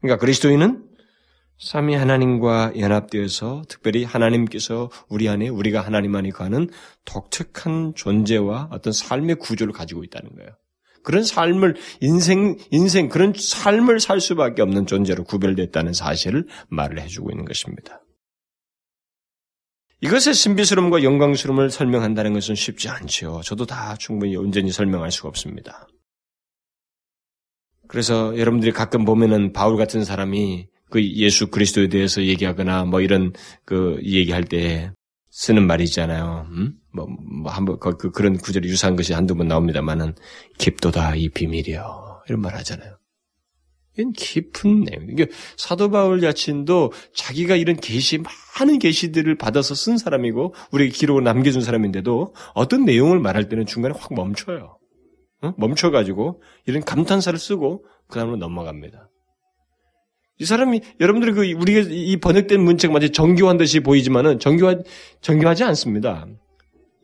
[0.00, 0.85] 그러니까 그리스도인은
[1.58, 6.68] 삼위 하나님과 연합되어서 특별히 하나님께서 우리 안에 우리가 하나님 안에 가는
[7.04, 10.50] 독특한 존재와 어떤 삶의 구조를 가지고 있다는 거예요.
[11.02, 17.44] 그런 삶을 인생 인생 그런 삶을 살 수밖에 없는 존재로 구별됐다는 사실을 말을 해주고 있는
[17.44, 18.02] 것입니다.
[20.02, 23.40] 이것의 신비스러움과 영광스러움을 설명한다는 것은 쉽지 않지요.
[23.44, 25.88] 저도 다 충분히 온전히 설명할 수가 없습니다.
[27.88, 33.32] 그래서 여러분들이 가끔 보면은 바울 같은 사람이 그 예수 그리스도에 대해서 얘기하거나 뭐 이런
[33.64, 34.92] 그 얘기할 때
[35.30, 36.46] 쓰는 말이 있잖아요.
[36.50, 36.74] 음?
[36.94, 40.14] 뭐, 뭐 한번 그, 그, 그런 구절이 유사한 것이 한두 번 나옵니다만은
[40.58, 42.96] 깊도다 이 비밀이요 이런 말 하잖아요.
[43.98, 45.06] 이건 깊은 내용.
[45.10, 51.62] 이게 사도 바울 자신도 자기가 이런 계시 많은 계시들을 받아서 쓴 사람이고 우리에게 기록을 남겨준
[51.62, 54.78] 사람인데도 어떤 내용을 말할 때는 중간에 확 멈춰요.
[55.42, 55.54] 어?
[55.56, 59.10] 멈춰가지고 이런 감탄사를 쓰고 그 다음으로 넘어갑니다.
[60.38, 64.76] 이 사람이 여러분들이 그 우리가 이 번역된 문체가 마치 정교한 듯이 보이지만은 정교하
[65.20, 66.26] 정교하지 않습니다.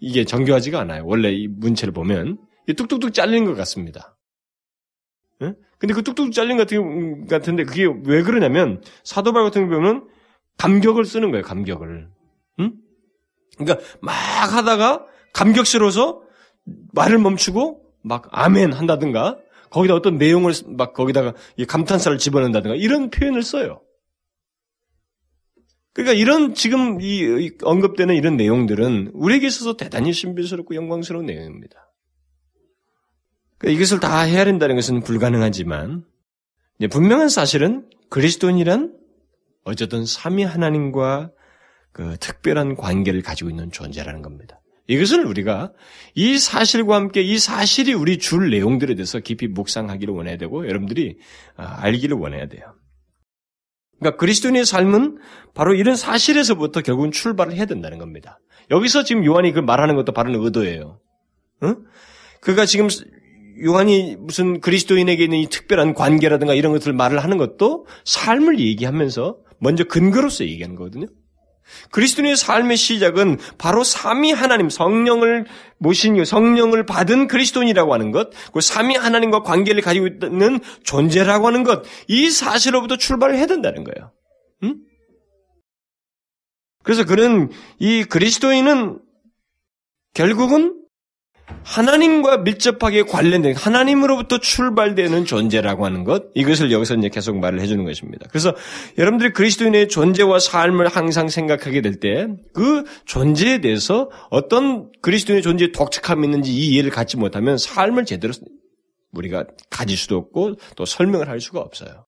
[0.00, 1.04] 이게 정교하지가 않아요.
[1.06, 2.38] 원래 이 문체를 보면
[2.76, 4.16] 뚝뚝뚝 잘리는 것 같습니다.
[5.42, 5.54] 예?
[5.78, 10.08] 근데 그 뚝뚝 잘린 것 같은 같은데 그게 왜 그러냐면 사도발 같은 경우 보면
[10.58, 11.42] 감격을 쓰는 거예요.
[11.42, 12.08] 감격을.
[12.60, 12.72] 응?
[13.56, 16.22] 그러니까 막 하다가 감격스러워서
[16.92, 19.38] 말을 멈추고 막 아멘 한다든가
[19.72, 21.34] 거기다 어떤 내용을 막 거기다가
[21.66, 23.80] 감탄사를 집어넣는다든가 이런 표현을 써요.
[25.94, 31.90] 그러니까 이런 지금 이 언급되는 이런 내용들은 우리에게 있어서 대단히 신비스럽고 영광스러운 내용입니다.
[33.58, 36.04] 그러니까 이것을 다 헤아린다는 것은 불가능하지만
[36.90, 38.96] 분명한 사실은 그리스도인이란
[39.64, 41.30] 어쨌든 삼위 하나님과
[41.92, 44.61] 그 특별한 관계를 가지고 있는 존재라는 겁니다.
[44.88, 45.72] 이것을 우리가
[46.14, 51.18] 이 사실과 함께 이 사실이 우리 줄 내용들에 대해서 깊이 묵상하기를 원해야 되고 여러분들이
[51.56, 52.74] 아, 알기를 원해야 돼요.
[53.98, 55.18] 그러니까 그리스도인의 삶은
[55.54, 58.40] 바로 이런 사실에서부터 결국은 출발을 해야 된다는 겁니다.
[58.70, 61.00] 여기서 지금 요한이 그 말하는 것도 바로 의도예요.
[61.62, 61.76] 응?
[62.40, 62.88] 그가 지금
[63.64, 69.84] 요한이 무슨 그리스도인에게 있는 이 특별한 관계라든가 이런 것들 말을 하는 것도 삶을 얘기하면서 먼저
[69.84, 71.06] 근거로서 얘기하는 거거든요.
[71.90, 75.46] 그리스도인의 삶의 시작은 바로 삼위 하나님 성령을
[75.78, 81.84] 모신 성령을 받은 그리스도인이라고 하는 것, 그 삼위 하나님과 관계를 가지고 있는 존재라고 하는 것,
[82.08, 84.12] 이 사실로부터 출발을 해야 된다는 거예요.
[84.64, 84.76] 응?
[86.82, 89.00] 그래서 그는 이 그리스도인은
[90.14, 90.81] 결국은
[91.64, 98.26] 하나님과 밀접하게 관련된 하나님으로부터 출발되는 존재라고 하는 것 이것을 여기서 이제 계속 말을 해주는 것입니다.
[98.30, 98.54] 그래서
[98.98, 106.26] 여러분들이 그리스도인의 존재와 삶을 항상 생각하게 될 때 그 존재에 대해서 어떤 그리스도인의 존재에 독특함이
[106.26, 108.32] 있는지 이 이해를 갖지 못하면 삶을 제대로
[109.12, 112.06] 우리가 가질 수도 없고 또 설명을 할 수가 없어요.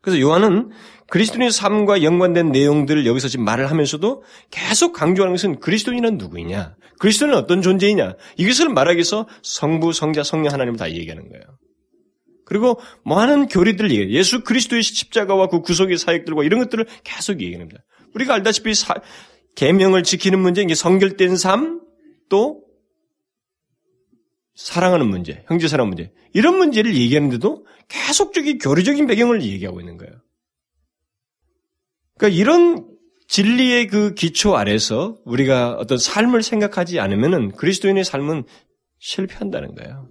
[0.00, 0.70] 그래서 요한은
[1.08, 6.74] 그리스도인의 삶과 연관된 내용들을 여기서 지금 말을 하면서도 계속 강조하는 것은 그리스도인은 누구이냐?
[7.02, 8.14] 그리스도는 어떤 존재이냐?
[8.36, 11.42] 이것을 말하기 위해서 성부, 성자, 성령 하나님을 다 얘기하는 거예요.
[12.44, 14.12] 그리고 많은 교리들을 얘기해요.
[14.16, 17.82] 예수 그리스도의 십자가와 그 구속의 사역들과 이런 것들을 계속 얘기합니다.
[18.14, 18.94] 우리가 알다시피 사,
[19.56, 21.80] 계명을 지키는 문제, 이게 성결된 삶,
[22.28, 22.62] 또
[24.54, 30.14] 사랑하는 문제, 형제 사랑 문제 이런 문제를 얘기하는데도 계속적인 교리적인 배경을 얘기하고 있는 거예요.
[32.16, 32.91] 그러니까 이런
[33.32, 38.44] 진리의 그 기초 아래서 우리가 어떤 삶을 생각하지 않으면은 그리스도인의 삶은
[38.98, 40.10] 실패한다는 거예요.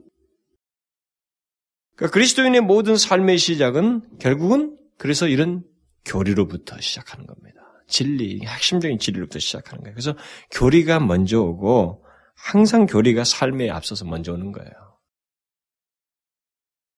[1.96, 5.64] 그러니까 그리스도인의 모든 삶의 시작은 결국은 그래서 이런
[6.04, 7.62] 교리로부터 시작하는 겁니다.
[7.88, 9.94] 진리, 핵심적인 진리로부터 시작하는 거예요.
[9.94, 10.16] 그래서
[10.50, 12.04] 교리가 먼저 오고
[12.36, 14.72] 항상 교리가 삶에 앞서서 먼저 오는 거예요.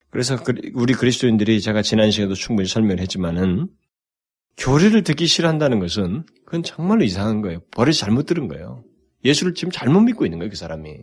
[0.10, 3.68] 그래서 그, 우리 그리스도인들이 제가 지난 시간에도 충분히 설명을 했지만은
[4.58, 7.60] 교리를 듣기 싫어한다는 것은 그건 정말로 이상한 거예요.
[7.72, 8.84] 버릇이 잘못 들은 거예요.
[9.26, 10.98] 예수를 지금 잘못 믿고 있는 거예요, 그 사람이.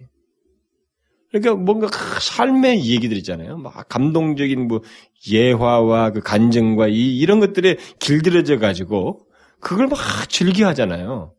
[1.30, 1.88] 그러니까 뭔가
[2.20, 3.56] 삶의 얘기들 있잖아요.
[3.56, 4.82] 막 감동적인 뭐
[5.30, 9.26] 예화와 그 간증과 이, 이런 것들에 길들여져 가지고
[9.60, 11.34] 그걸 막 즐겨 하잖아요.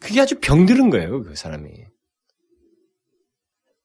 [0.00, 1.70] 그게 아주 병들은 거예요, 그 사람이.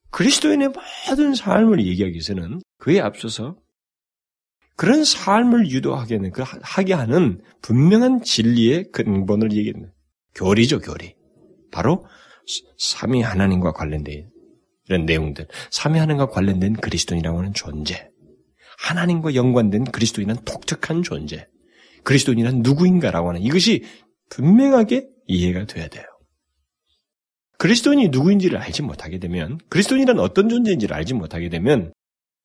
[0.09, 0.69] 그리스도인의
[1.07, 3.57] 모든 삶을 얘기하기 위해서는 그에 앞서서
[4.77, 9.91] 그런 삶을 유도하게 그 하게 하는 분명한 진리의 근본을 얘기하는
[10.35, 11.15] 교리죠, 교리.
[11.71, 12.05] 바로
[12.77, 14.29] 삼위 하나님과 관련된
[14.87, 15.47] 이런 내용들.
[15.71, 18.09] 삼위 하나님과 관련된 그리스도인이라고 하는 존재.
[18.77, 21.47] 하나님과 연관된 그리스도인은 독특한 존재.
[22.03, 23.83] 그리스도인이란 누구인가라고 하는 이것이
[24.29, 26.05] 분명하게 이해가 돼야 돼요.
[27.57, 31.91] 그리스도인이 누구인지를 알지 못하게 되면, 그리스도인이란 어떤 존재인지를 알지 못하게 되면,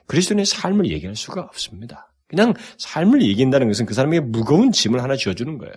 [0.07, 2.12] 그리스도인의 삶을 얘기할 수가 없습니다.
[2.33, 5.73] 그냥 삶을 얘기한다는 것은 그 사람에게 무거운 짐을 하나 지어주는 거예요.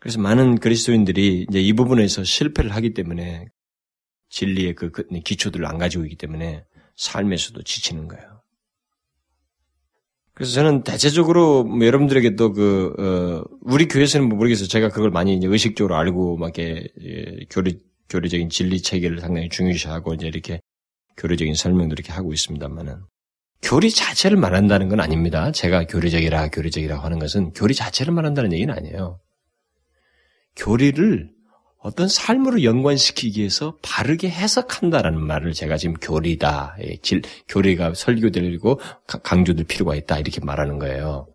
[0.00, 3.46] 그래서 많은 그리스도인들이 이제 이 부분에서 실패를 하기 때문에
[4.30, 4.90] 진리의 그
[5.24, 6.64] 기초들을 안 가지고 있기 때문에
[6.96, 8.42] 삶에서도 지치는 거예요.
[10.34, 14.66] 그래서 저는 대체적으로 뭐 여러분들에게도 그 어, 우리 교회에서는 뭐 모르겠어요.
[14.66, 20.14] 제가 그걸 많이 이제 의식적으로 알고 막 이렇게 예, 교리 교리적인 진리 체계를 상당히 중요시하고
[20.14, 20.60] 이제 이렇게
[21.16, 23.13] 교리적인 설명도 이렇게 하고 있습니다만은
[23.64, 25.50] 교리 자체를 말한다는 건 아닙니다.
[25.50, 29.20] 제가 교리적이라 교리적이라고 하는 것은 교리 자체를 말한다는 얘기는 아니에요.
[30.54, 31.30] 교리를
[31.78, 38.80] 어떤 삶으로 연관시키기 위해서 바르게 해석한다라는 말을 제가 지금 교리다, 예, 질, 교리가 설교되고
[39.22, 41.26] 강조될 필요가 있다 이렇게 말하는 거예요.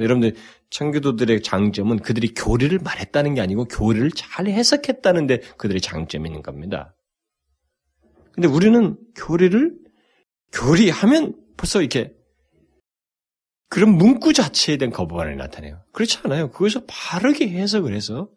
[0.00, 0.34] 여러분들
[0.70, 5.80] 청교도들의 장점은 그들이 교리를 말했다는 게 아니고 교리를 잘 해석했다는데 그들의
[6.14, 6.94] 있는 겁니다.
[8.32, 9.72] 근데 우리는 교리를
[10.52, 12.12] 교리하면 벌써 이렇게
[13.68, 15.82] 그런 문구 자체에 대한 거부감이 나타내요.
[15.92, 16.50] 그렇지 않아요.
[16.50, 18.30] 그것을 바르게 해석을 해서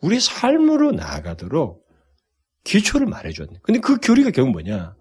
[0.00, 1.84] 우리의 삶으로 나아가도록
[2.64, 3.60] 기초를 말해줬네.
[3.62, 4.96] 근데 그 교리가 결국 뭐냐?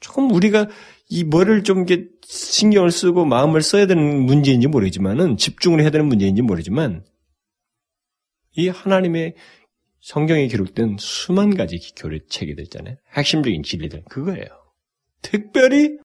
[0.00, 0.68] 조금 우리가
[1.08, 6.42] 이 뭐를 좀 이렇게 신경을 쓰고 마음을 써야 되는 문제인지 모르지만은 집중을 해야 되는 문제인지
[6.42, 7.04] 모르지만
[8.56, 9.34] 이 하나님의
[10.00, 12.96] 성경에 기록된 수만 가지 교리 체계들 있잖아요.
[13.12, 14.46] 핵심적인 진리들 그거예요.
[15.22, 15.98] 특별히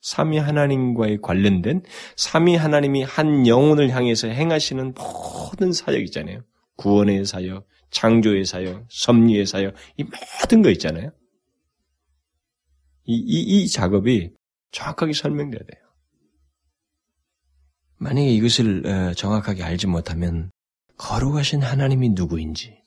[0.00, 1.82] 삼위 하나님과의 관련된
[2.16, 6.42] 삼위 하나님이 한 영혼을 향해서 행하시는 모든 사역 있잖아요.
[6.76, 11.10] 구원의 사역, 창조의 사역, 섭리의 사역, 이 모든 거 있잖아요.
[13.04, 14.32] 이, 이, 이 작업이
[14.70, 15.82] 정확하게 설명돼야 돼요.
[17.96, 20.50] 만약에 이것을 어, 정확하게 알지 못하면
[20.96, 22.82] 거룩하신 하나님이 누구인지,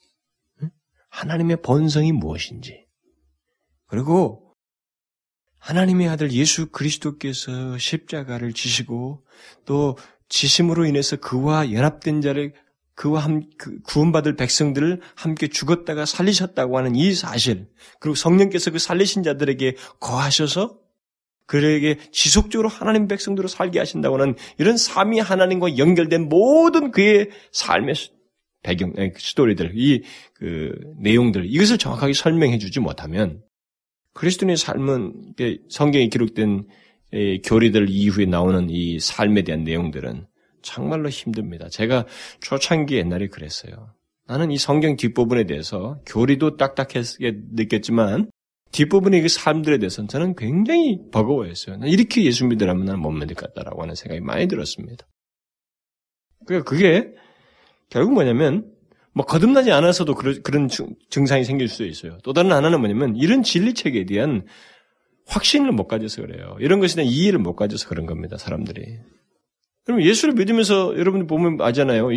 [1.09, 2.87] 하나님의 본성이 무엇인지,
[3.85, 4.42] 그리고
[5.63, 9.23] 하나님의 아들 예수 그리스도께서 십자가를 지시고
[9.65, 9.97] 또
[10.27, 12.53] 지심으로 인해서 그와 연합된 자를
[12.95, 17.67] 그와 함, 그 구원받을 백성들을 함께 죽었다가 살리셨다고 하는 이 사실,
[17.99, 20.77] 그리고 성령께서 그 살리신 자들에게 거하셔서
[21.47, 27.95] 그에게 지속적으로 하나님 백성들로 살게 하신다고 하는 이런 삼위 하나님과 연결된 모든 그의 삶의
[28.63, 30.03] 배경, 스토리들, 이,
[30.35, 33.41] 그, 내용들, 이것을 정확하게 설명해 주지 못하면
[34.13, 35.33] 그리스도인의 삶은
[35.69, 36.67] 성경에 기록된
[37.43, 40.27] 교리들 이후에 나오는 이 삶에 대한 내용들은
[40.61, 41.69] 정말로 힘듭니다.
[41.69, 42.05] 제가
[42.41, 43.93] 초창기 옛날에 그랬어요.
[44.25, 48.31] 나는 이 성경 뒷부분에 대해서 교리도 딱딱하게 느꼈지만
[48.71, 51.79] 뒷부분의 그 삶들에 대해서는 저는 굉장히 버거워했어요.
[51.85, 55.05] 이렇게 예수 믿으라면 나는 못 믿을 것 같다라고 하는 생각이 많이 들었습니다.
[56.45, 57.11] 그러니까 그게
[57.89, 58.72] 결국 뭐냐면
[59.13, 60.67] 뭐 거듭나지 않아서도 그런
[61.09, 62.17] 증상이 생길 수 있어요.
[62.23, 64.45] 또 다른 하나는 뭐냐면 이런 진리책에 대한
[65.27, 66.57] 확신을 못 가져서 그래요.
[66.59, 68.37] 이런 것에 대한 이해를 못 가져서 그런 겁니다.
[68.37, 68.99] 사람들이.
[69.85, 72.09] 그럼 예수를 믿으면서 여러분이 보면 아잖아요.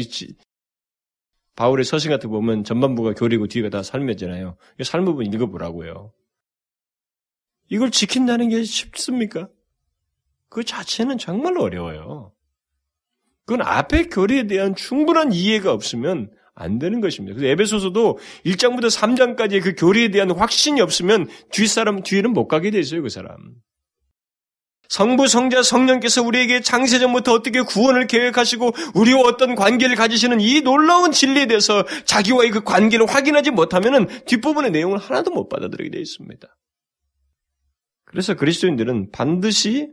[1.54, 4.56] 바울의 서신 같은 거 보면 전반부가 교리고 뒤가 다 삶이잖아요.
[4.84, 6.12] 삶 부분 읽어보라고요.
[7.68, 9.48] 이걸 지킨다는 게 쉽습니까?
[10.48, 12.32] 그 자체는 정말로 어려워요.
[13.44, 17.36] 그건 앞의 교리에 대한 충분한 이해가 없으면 안 되는 것입니다.
[17.36, 23.02] 그래서 에베소서도 1장부터 3장까지의 그 교리에 대한 확신이 없으면 뒷사람, 뒤에는 못 가게 돼 있어요,
[23.02, 23.36] 그 사람.
[24.88, 31.46] 성부, 성자, 성령께서 우리에게 장세전부터 어떻게 구원을 계획하시고 우리와 어떤 관계를 가지시는 이 놀라운 진리에
[31.46, 36.48] 대해서 자기와의 그 관계를 확인하지 못하면 뒷부분의 내용을 하나도 못 받아들이게 되어 있습니다.
[38.04, 39.90] 그래서 그리스도인들은 반드시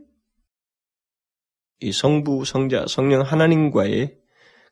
[1.80, 4.14] 이 성부, 성자, 성령 하나님과의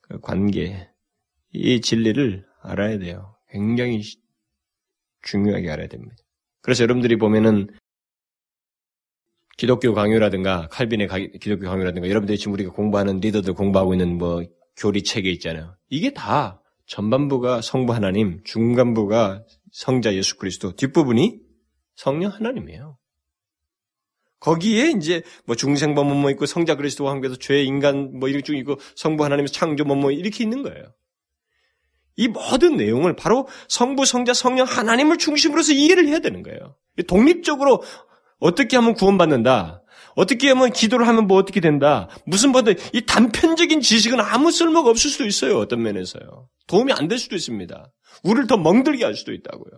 [0.03, 0.92] 그 관계,
[1.53, 3.37] 이 진리를 알아야 돼요.
[3.51, 4.03] 굉장히
[5.23, 6.17] 중요하게 알아야 됩니다.
[6.61, 7.69] 그래서 여러분들이 보면은
[9.57, 11.09] 기독교 강요라든가 칼빈의
[11.41, 14.43] 기독교 강요라든가 여러분들이 지금 우리가 공부하는 리더들 공부하고 있는 뭐
[14.77, 15.77] 교리 체계 있잖아요.
[15.91, 21.41] 이게 다 전반부가 성부 하나님, 중간부가 성자 예수 그리스도, 뒷부분이
[21.95, 22.99] 성령 하나님이에요.
[24.41, 28.77] 거기에 이제 뭐 중생범 뭐 있고 성자 그리스도와 함께해서 죄 인간 뭐 이렇게 쭉 있고
[28.97, 30.93] 성부 하나님의 창조 뭐 이렇게 있는 거예요.
[32.17, 36.77] 이 모든 내용을 바로 성부, 성자, 성령 하나님을 중심으로서 이해를 해야 되는 거예요.
[37.07, 37.83] 독립적으로
[38.39, 39.83] 어떻게 하면 구원받는다.
[40.15, 42.09] 어떻게 하면 기도를 하면 뭐 어떻게 된다.
[42.27, 45.59] 무슨 뭐든 이 단편적인 지식은 아무 쓸모가 없을 수도 있어요.
[45.59, 46.49] 어떤 면에서요.
[46.67, 47.93] 도움이 안 될 수도 있습니다.
[48.25, 49.73] 우리를 더 멍들게 할 수도 있다고요.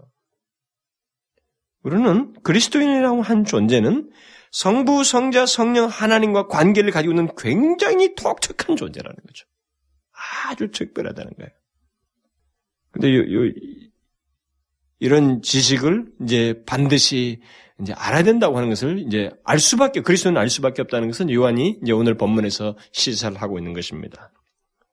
[1.82, 4.10] 우리는 그리스도인이라고 한 존재는
[4.50, 9.46] 성부, 성자, 성령 하나님과 관계를 가지고 있는 굉장히 독특한 존재라는 거죠.
[10.48, 11.50] 아주 특별하다는 거예요.
[12.94, 13.52] 근데 요, 요,
[15.00, 17.40] 이런 지식을 이제 반드시
[17.80, 21.92] 이제 알아야 된다고 하는 것을 이제 알 수밖에 그리스도는 알 수밖에 없다는 것은 요한이 이제
[21.92, 24.30] 오늘 본문에서 시사를 하고 있는 것입니다.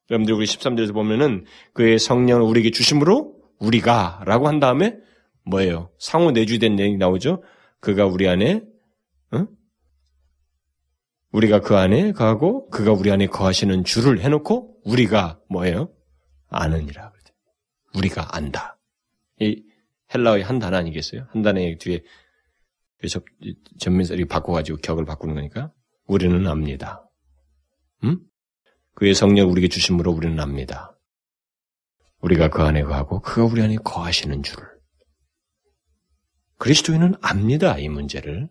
[0.10, 4.98] 여러분들 우리 13절에서 보면은 그의 성령을 우리에게 주심으로 우리가라고 한 다음에
[5.46, 5.92] 뭐예요?
[6.00, 7.44] 상호 내주된 내용이 나오죠.
[7.80, 8.64] 그가 우리 안에
[9.32, 9.48] 어?
[11.32, 15.90] 우리가 그 안에 거하고 그가 우리 안에 거하시는 줄을 해놓고 우리가 뭐예요?
[16.50, 17.12] 아느니라.
[17.96, 18.80] 우리가 안다.
[19.40, 19.64] 이
[20.14, 21.28] 헬라어의 한 단어 아니겠어요?
[21.30, 22.04] 한 단어의 뒤에
[23.10, 23.24] 접,
[23.80, 25.72] 전면서 이렇게 바꿔가지고 격을 바꾸는 거니까
[26.06, 27.10] 우리는 압니다.
[28.04, 28.20] 음?
[28.96, 30.98] 그의 성령 우리에게 주심으로 우리는 압니다.
[32.20, 34.68] 우리가 그 안에 거하고 그가 우리 안에 거하시는 줄을.
[36.58, 37.78] 그리스도인은 압니다.
[37.80, 38.48] 이 문제를.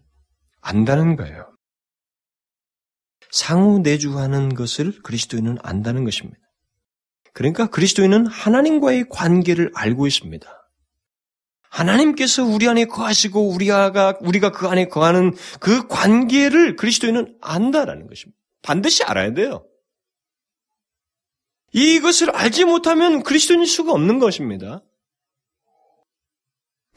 [0.60, 1.56] 안다는 거예요.
[3.30, 6.40] 상호 내주하는 것을 그리스도인은 안다는 것입니다.
[7.32, 10.48] 그러니까 그리스도인은 하나님과의 관계를 알고 있습니다.
[11.68, 18.38] 하나님께서 우리 안에 거하시고 우리가 우리가 그 안에 거하는 그 관계를 그리스도인은 안다라는 것입니다.
[18.62, 19.64] 반드시 알아야 돼요.
[21.72, 24.82] 이것을 알지 못하면 그리스도인일 수가 없는 것입니다.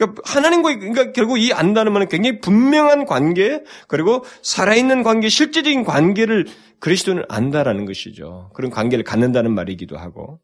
[0.05, 6.45] 그러니까 하나님과 그러니까 결국 이 안다는 말은 굉장히 분명한 관계 그리고 살아있는 관계, 실제적인 관계를
[6.79, 8.51] 그리스도는 안다라는 것이죠.
[8.53, 10.39] 그런 관계를 갖는다는 말이기도 하고.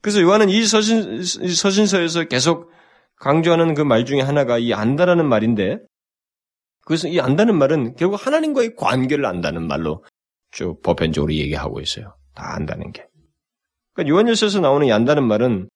[0.00, 2.70] 그래서 요한은 이 서신 서신서에서 계속
[3.16, 5.78] 강조하는 그 말 중에 하나가 이 안다라는 말인데
[6.84, 10.04] 그래서 이 안다는 말은 결국 하나님과의 관계를 안다는 말로
[10.50, 12.16] 쭉 보편적으로 얘기하고 있어요.
[12.34, 13.06] 다 안다는 게.
[13.92, 15.68] 그러니까 요한일서에서 나오는 이 안다는 말은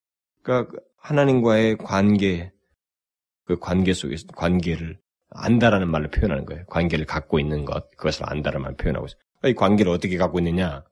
[0.43, 0.73] 그러니까
[1.03, 2.53] 하나님과의 관계,
[3.45, 4.99] 그 관계 속에서 관계를
[5.31, 6.65] 안다라는 말로 표현하는 거예요.
[6.67, 9.19] 관계를 갖고 있는 것, 그것을 안다라는 말로 표현하고 있어요.
[9.41, 10.85] 그러니까 이 관계를 어떻게 갖고 있느냐?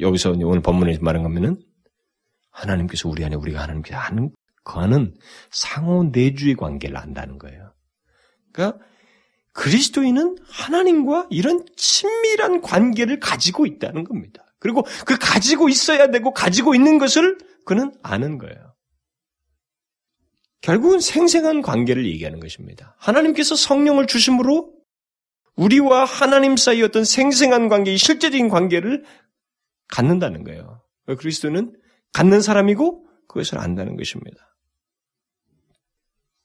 [0.00, 1.60] 여기서 오늘 본문에서 말한 거면은
[2.50, 4.30] 하나님께서 우리 안에 우리가 하나님께 하는
[4.62, 5.14] 그거는
[5.50, 7.72] 상호 내주의 관계를 안다는 거예요.
[8.52, 8.84] 그러니까
[9.52, 14.44] 그리스도인은 하나님과 이런 친밀한 관계를 가지고 있다는 겁니다.
[14.58, 18.74] 그리고 그 가지고 있어야 되고 가지고 있는 것을 그는 아는 거예요.
[20.60, 22.94] 결국은 생생한 관계를 얘기하는 것입니다.
[22.98, 24.74] 하나님께서 성령을 주심으로
[25.56, 29.04] 우리와 하나님 사이 어떤 생생한 관계, 실제적인 관계를
[29.88, 30.82] 갖는다는 거예요.
[31.06, 31.76] 그리스도는
[32.12, 34.56] 갖는 사람이고 그것을 안다는 것입니다.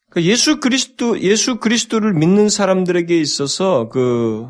[0.10, 4.48] 그러니까 예수 그리스도, 예수 그리스도를 믿는 사람들에게 있어서 그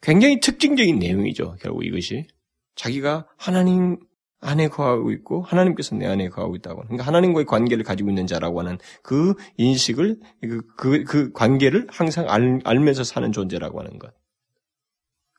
[0.00, 1.56] 굉장히 특징적인 내용이죠.
[1.60, 2.26] 결국 이것이.
[2.74, 3.98] 자기가 하나님
[4.44, 6.82] 안에 거하고 있고 하나님께서 내 안에 거하고 있다고.
[6.82, 12.60] 그러니까 하나님과의 관계를 가지고 있는 자라고 하는 그 인식을 그, 그, 그 관계를 항상 알,
[12.64, 14.12] 알면서 사는 존재라고 하는 것.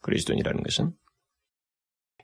[0.02, 0.94] 그리스도인이라는 것은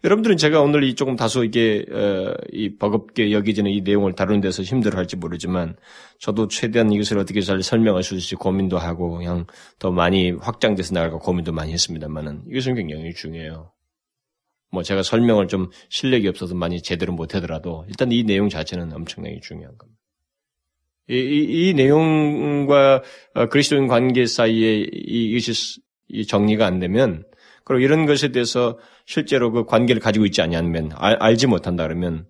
[0.03, 4.63] 여러분들은 제가 오늘 이 조금 다소 이게 어, 이 버겁게 여기지는 이 내용을 다루는 데서
[4.63, 5.75] 힘들어할지 모르지만
[6.19, 9.45] 저도 최대한 이것을 어떻게 잘 설명할 수 있을지 고민도 하고 그냥
[9.77, 13.71] 더 많이 확장돼서 나갈까 고민도 많이 했습니다만은 이것은 굉장히 중요해요.
[14.71, 19.77] 뭐 제가 설명을 좀 실력이 없어서 많이 제대로 못하더라도 일단 이 내용 자체는 엄청나게 중요한
[19.77, 19.99] 겁니다.
[21.09, 23.03] 이, 이, 이 내용과
[23.33, 25.81] 어, 그리스도인 관계 사이에 이것이
[26.27, 27.25] 정리가 안 되면
[27.65, 32.27] 그리고 이런 것에 대해서 실제로 그 관계를 가지고 있지 않냐면 알, 지 못한다 그러면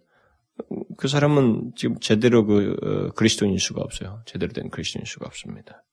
[0.98, 4.22] 그 사람은 지금 제대로 그 어, 그리스도인일 수가 없어요.
[4.26, 5.84] 제대로 된 그리스도인일 수가 없습니다.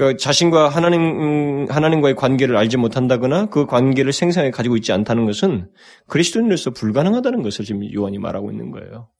[0.00, 5.70] 그 자신과 하나님 하나님과의 관계를 알지 못한다거나 그 관계를 생생하게 가지고 있지 않다는 것은
[6.06, 9.10] 그리스도인으로서 불가능하다는 것을 지금 요한이 말하고 있는 거예요.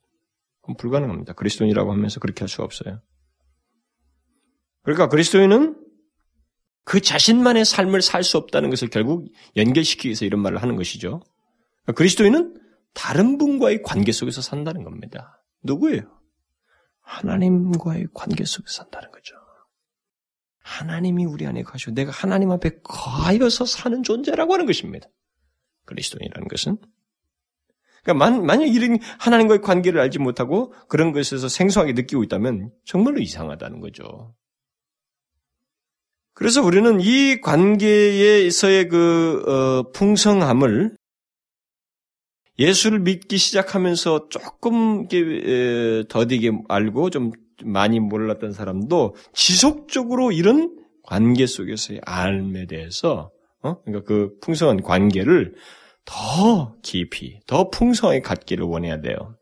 [0.78, 1.34] 불가능합니다.
[1.34, 3.02] 그리스도인이라고 하면서 그렇게 할 수가 없어요.
[4.82, 5.76] 그러니까 그리스도인은
[6.86, 11.20] 그 자신만의 삶을 살 수 없다는 것을 결국 연결시키기 위해서 이런 말을 하는 것이죠.
[11.82, 12.58] 그러니까 그리스도인은
[12.94, 15.44] 다른 분과의 관계 속에서 산다는 겁니다.
[15.62, 16.04] 누구예요?
[17.02, 19.39] 하나님과의 관계 속에서 산다는 거죠.
[20.70, 25.08] 하나님이 우리 안에 가시고 내가 하나님 앞에 거하여서 사는 존재라고 하는 것입니다.
[25.86, 26.78] 그리스도인이라는 것은.
[28.04, 33.80] 그러니까 만, 만약 이런 하나님과의 관계를 알지 못하고 그런 것에서 생소하게 느끼고 있다면 정말로 이상하다는
[33.80, 34.34] 거죠.
[36.34, 40.96] 그래서 우리는 이 관계에서의 그 어, 풍성함을
[42.58, 45.08] 예수를 믿기 시작하면서 조금
[46.08, 47.32] 더디게 알고 좀
[47.64, 53.30] 많이 몰랐던 사람도 지속적으로 이런 관계 속에서의 알에 대해서
[53.62, 53.80] 어?
[53.82, 55.54] 그러니까 그 풍성한 관계를
[56.04, 59.36] 더 깊이, 더 풍성하게 갖기를 원해야 돼요.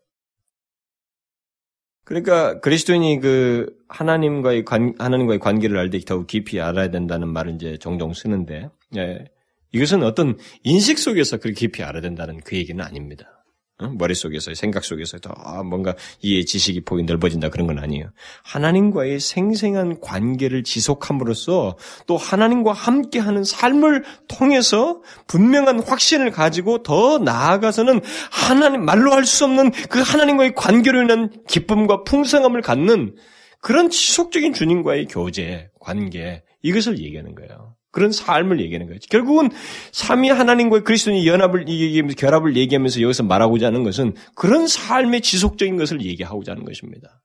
[2.03, 7.77] 그러니까 그리스도인이 그 하나님과의 관 하나님과의 관계를 알 때 더욱 깊이 알아야 된다는 말을 이제
[7.77, 9.25] 종종 쓰는데 예,
[9.71, 13.38] 이것은 어떤 인식 속에서 그렇게 깊이 알아야 된다는 그 얘기는 아닙니다.
[13.79, 18.11] 머릿속에서, 생각 속에서 더 뭔가 이해 지식이 보이 넓어진다 그런 건 아니에요.
[18.43, 28.01] 하나님과의 생생한 관계를 지속함으로써 또 하나님과 함께하는 삶을 통해서 분명한 확신을 가지고 더 나아가서는
[28.31, 33.15] 하나님, 말로 할 수 없는 그 하나님과의 관계로 인한 기쁨과 풍성함을 갖는
[33.61, 37.75] 그런 지속적인 주님과의 교제, 관계, 이것을 얘기하는 거예요.
[37.99, 39.07] 그런 삶을 얘기하는 거죠.
[39.09, 39.49] 결국은
[39.91, 46.01] 삼위 하나님과 그리스도의 연합을 얘기하면서 결합을 얘기하면서 여기서 말하고자 하는 것은 그런 삶의 지속적인 것을
[46.01, 47.21] 얘기하고자 하는 것입니다.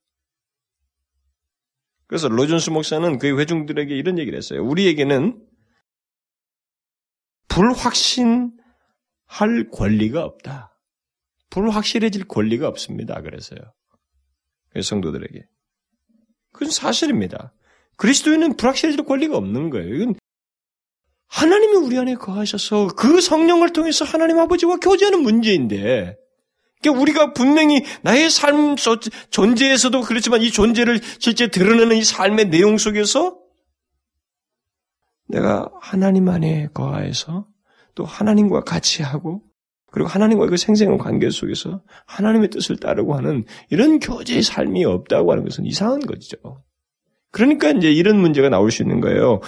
[2.09, 4.65] 그래서 로존스 목사는 그의 회중들에게 이런 얘기를 했어요.
[4.65, 5.41] 우리에게는
[7.47, 8.51] 불확신할
[9.73, 10.77] 권리가 없다.
[11.51, 13.23] 불확실해질 권리가 없습니다.
[13.23, 13.61] 그래서요.
[14.83, 15.47] 성도들에게.
[16.53, 17.55] 그건 사실입니다.
[17.97, 19.95] 그리스도인은 불확실해질 권리가 없는 거예요.
[19.95, 20.15] 이건
[21.29, 26.17] 하나님이 우리 안에 거하셔서 그 성령을 통해서 하나님 아버지와 교제하는 문제인데,
[26.81, 28.77] 그러니까 우리가 분명히 나의 삶
[29.31, 33.39] 존재에서도 그렇지만 이 존재를 실제 드러내는 이 삶의 내용 속에서
[35.27, 37.47] 내가 하나님 안에 거하여서
[37.95, 39.43] 또 하나님과 같이 하고
[39.91, 45.45] 그리고 하나님과 그 생생한 관계 속에서 하나님의 뜻을 따르고 하는 이런 교제의 삶이 없다고 하는
[45.45, 46.37] 것은 이상한 거죠.
[47.31, 49.41] 그러니까 이제 이런 문제가 나올 수 있는 거예요.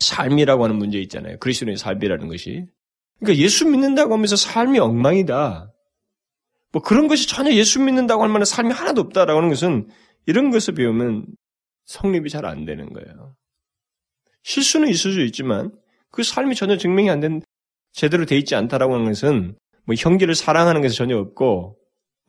[0.00, 1.38] 삶이라고 하는 문제 있잖아요.
[1.38, 2.66] 그리스도의 삶이라는 것이.
[3.18, 5.72] 그러니까 예수 믿는다고 하면서 삶이 엉망이다.
[6.72, 9.88] 뭐 그런 것이 전혀 예수 믿는다고 할 만한 삶이 하나도 없다라고 하는 것은
[10.26, 11.26] 이런 것을 배우면
[11.86, 13.34] 성립이 잘 안 되는 거예요.
[14.42, 15.72] 실수는 있을 수 있지만
[16.10, 17.42] 그 삶이 전혀 증명이 안 된,
[17.92, 21.78] 제대로 돼 있지 않다라고 하는 것은 뭐 형제를 사랑하는 것이 전혀 없고,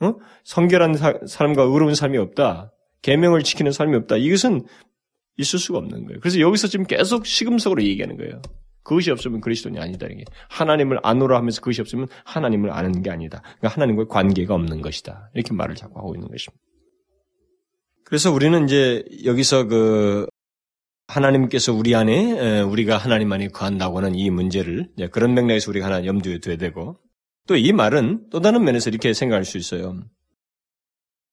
[0.02, 0.14] 어?
[0.44, 2.72] 성결한 사, 람과 의로운 삶이 없다.
[3.02, 4.18] 계명을 지키는 삶이 없다.
[4.18, 4.66] 이것은
[5.38, 6.20] 있을 수가 없는 거예요.
[6.20, 8.42] 그래서 여기서 지금 계속 시금석으로 얘기하는 거예요.
[8.84, 10.08] 그것이 없으면 그리스도인이 아니다.
[10.08, 13.42] 이게 하나님을 아노라 하면서 그것이 없으면 하나님을 아는 게 아니다.
[13.42, 15.30] 그러니까 하나님과의 관계가 없는 것이다.
[15.34, 16.64] 이렇게 말을 자꾸 하고 있는 것입니다.
[18.06, 20.26] 그래서 우리는 이제 여기서 그
[21.08, 26.40] 하나님께서 우리 안에 우리가 하나님 안에 거한다고 하는 이 문제를 그런 맥락에서 우리가 하나 염두에
[26.40, 26.98] 둬야 되고
[27.48, 30.02] 또 이 말은 또 다른 면에서 이렇게 생각할 수 있어요.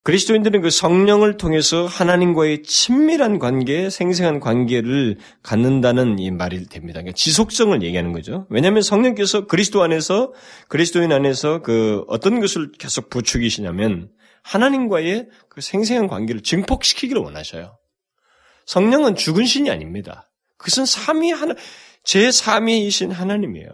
[0.04, 7.00] 그리스도인들은 그 성령을 통해서 하나님과의 친밀한 관계, 생생한 관계를 갖는다는 이 말이 됩니다.
[7.00, 8.46] 그러니까 지속성을 얘기하는 거죠.
[8.50, 10.34] 왜냐하면 성령께서 그리스도 안에서
[10.68, 14.10] 그리스도인 안에서 그 어떤 것을 계속 부추기시냐면
[14.42, 17.78] 하나님과의 그 생생한 관계를 증폭시키기를 원하셔요.
[18.66, 20.30] 성령은 죽은 신이 아닙니다.
[20.58, 21.54] 그것은 삼위 하나
[22.04, 23.70] 제 3위이신 하나님이에요.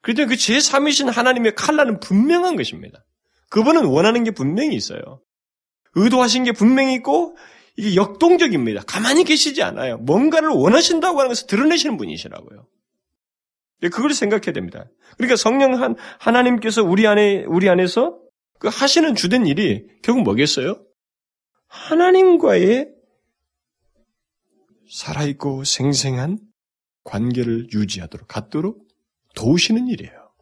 [0.00, 3.04] 그런데 그 제 3위이신 하나님의 칼날은 분명한 것입니다.
[3.50, 5.20] 그분은 원하는 게 분명히 있어요.
[5.94, 7.36] 의도하신 게 분명히 있고
[7.76, 8.82] 이게 역동적입니다.
[8.86, 9.98] 가만히 계시지 않아요.
[9.98, 12.66] 뭔가를 원하신다고 하는 것을 드러내시는 분이시라고요.
[13.90, 14.84] 그걸 생각해야 됩니다.
[15.16, 18.18] 그러니까 성령 한 하나님께서 우리 안에 우리 안에서
[18.58, 20.82] 그 하시는 주된 일이 결국 뭐겠어요?
[21.66, 22.88] 하나님과의
[24.90, 26.38] 살아있고 생생한
[27.02, 28.86] 관계를 유지하도록 갖도록
[29.34, 30.32] 도우시는 일이에요.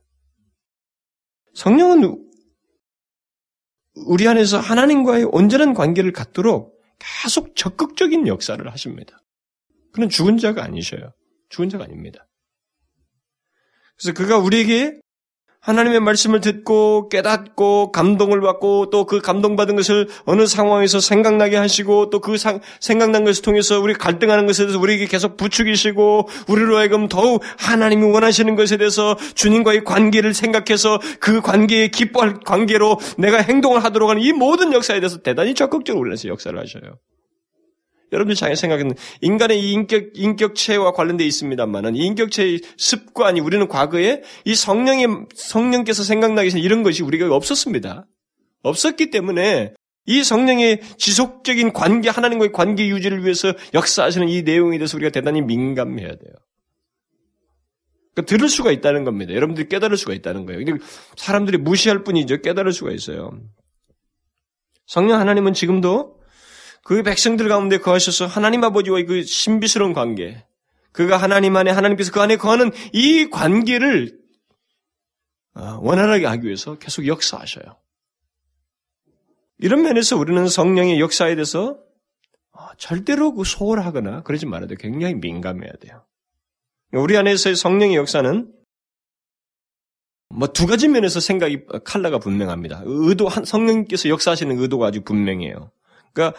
[1.55, 2.31] 성령은
[3.95, 9.23] 우리 안에서 하나님과의 온전한 관계를 갖도록 계속 적극적인 역사를 하십니다.
[9.93, 11.13] 그는 죽은 자가 아니셔요.
[11.51, 12.29] 죽은 자가 아닙니다.
[13.99, 15.01] 그래서 그가 우리에게
[15.63, 22.21] 하나님의 말씀을 듣고 깨닫고 감동을 받고 또 그 감동받은 것을 어느 상황에서 생각나게 하시고 또
[22.21, 22.37] 그
[22.81, 28.57] 생각난 것을 통해서 우리 갈등하는 것에 대해서 우리에게 계속 부추기시고 우리로 하여금 더욱 하나님이 원하시는
[28.57, 34.73] 것에 대해서 주님과의 관계를 생각해서 그 관계에 기뻐할 관계로 내가 행동을 하도록 하는 이 모든
[34.73, 36.99] 역사에 대해서 대단히 적극적으로 우리에서 역사를 하셔요.
[38.13, 44.55] 여러분들 잘 생각하는 인간의 이 인격 인격체와 관련돼 있습니다만은 이 인격체의 습관이 우리는 과거에 이
[44.55, 48.07] 성령의 성령께서 생각나기 전에 이런 것이 우리가 없었습니다.
[48.63, 49.75] 없었기 때문에
[50.07, 56.09] 이 성령의 지속적인 관계 하나님과의 관계 유지를 위해서 역사하시는 이 내용에 대해서 우리가 대단히 민감해야
[56.09, 56.35] 돼요.
[58.15, 59.33] 그러니까 들을 수가 있다는 겁니다.
[59.33, 60.65] 여러분들이 깨달을 수가 있다는 거예요.
[60.65, 60.85] 근데
[61.17, 62.43] 사람들이 무시할 뿐이죠.
[62.43, 63.31] 깨달을 수가 있어요.
[64.87, 66.22] 성령 하나님은 지금도
[66.85, 70.45] 그 백성들 가운데 거하셔서 하나님 아버지와의 그 신비스러운 관계,
[70.93, 74.19] 그가 하나님 안에 하나님께서 그 안에 거하는 이 관계를
[75.55, 77.77] 어, 원활하게 하기 위해서 계속 역사하셔요.
[79.59, 81.79] 이런 면에서 우리는 성령의 역사에 대해서
[82.53, 84.79] 어, 절대로 그 소홀하거나 그러지 말아야 돼요.
[84.81, 86.05] 굉장히 민감해야 돼요.
[86.93, 88.53] 우리 안에서의 성령의 역사는
[90.31, 92.83] 뭐 두 가지 면에서 생각이 칼라가 분명합니다.
[92.85, 95.71] 의도 성령께서 역사하시는 의도가 아주 분명해요.
[96.13, 96.39] 그러니까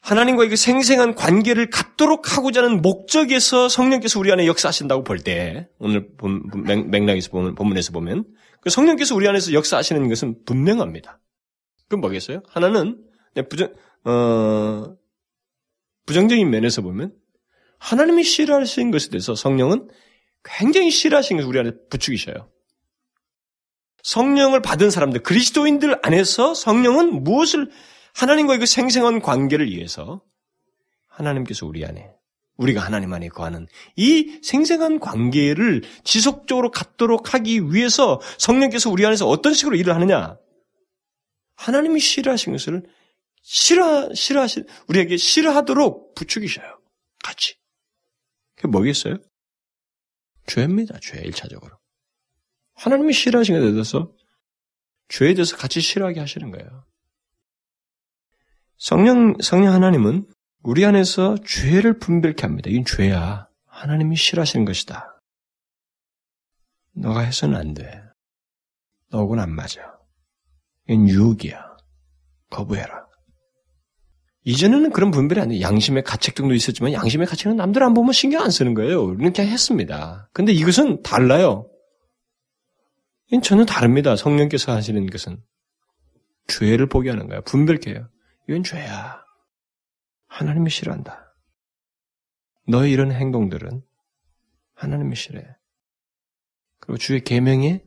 [0.00, 6.08] 하나님과의 그 생생한 관계를 갖도록 하고자 하는 목적에서 성령께서 우리 안에 역사하신다고 볼 때, 오늘
[6.86, 8.24] 맥락에서 보면, 본문에서 보면,
[8.60, 11.20] 그 성령께서 우리 안에서 역사하시는 것은 분명합니다.
[11.84, 12.42] 그건 뭐겠어요?
[12.48, 13.02] 하나는,
[13.50, 13.72] 부정,
[14.04, 14.96] 어,
[16.06, 17.12] 부정적인 면에서 보면,
[17.78, 19.88] 하나님이 싫어하시는 것에 대해서 성령은
[20.44, 22.50] 굉장히 싫어하시는 것을 우리 안에 부추기셔요.
[24.02, 27.70] 성령을 받은 사람들, 그리스도인들 안에서 성령은 무엇을
[28.18, 30.24] 하나님과의 그 생생한 관계를 위해서
[31.06, 32.10] 하나님께서 우리 안에
[32.56, 39.54] 우리가 하나님 안에 거하는 이 생생한 관계를 지속적으로 갖도록 하기 위해서 성령께서 우리 안에서 어떤
[39.54, 40.36] 식으로 일을 하느냐?
[41.54, 42.82] 하나님이 싫어하신 것을
[43.42, 46.80] 싫어 싫어하신 우리에게 싫어하도록 부추기셔요.
[47.22, 47.54] 같이.
[48.56, 49.18] 그게 뭐겠어요?
[50.48, 50.98] 죄입니다.
[51.00, 51.78] 죄 일차적으로.
[52.74, 54.12] 하나님이 싫어하신 것에 대해서
[55.08, 56.84] 죄에 대해서 같이 싫어하게 하시는 거예요.
[58.78, 60.26] 성령, 성령 하나님은
[60.62, 62.70] 우리 안에서 죄를 분별케 합니다.
[62.70, 63.48] 이건 죄야.
[63.66, 65.20] 하나님이 싫어하시는 것이다.
[66.94, 68.02] 너가 해서는 안 돼.
[69.10, 69.80] 너하고는 안 맞아.
[70.88, 71.76] 이건 유혹이야.
[72.50, 73.06] 거부해라.
[74.44, 75.60] 이전에는 그런 분별이 안 돼.
[75.60, 79.02] 양심의 가책 등도 있었지만 양심의 가책은 남들 안 보면 신경 안 쓰는 거예요.
[79.02, 80.28] 우리는 그냥 했습니다.
[80.32, 81.68] 근데 이것은 달라요.
[83.26, 84.16] 이건 전혀 다릅니다.
[84.16, 85.42] 성령께서 하시는 것은.
[86.46, 87.42] 죄를 보게 하는 거야.
[87.42, 88.08] 분별케 해요.
[88.48, 89.22] 이건 죄야.
[90.28, 91.34] 하나님이 싫어한다.
[92.66, 93.82] 너의 이런 행동들은
[94.74, 95.44] 하나님이 싫어해.
[96.80, 97.84] 그리고 주의 계명에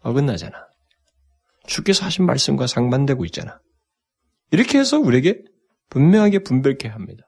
[0.00, 0.68] 어긋나잖아.
[1.66, 3.60] 주께서 하신 말씀과 상반되고 있잖아.
[4.50, 5.42] 이렇게 해서 우리에게
[5.90, 7.24] 분명하게 분별케 합니다.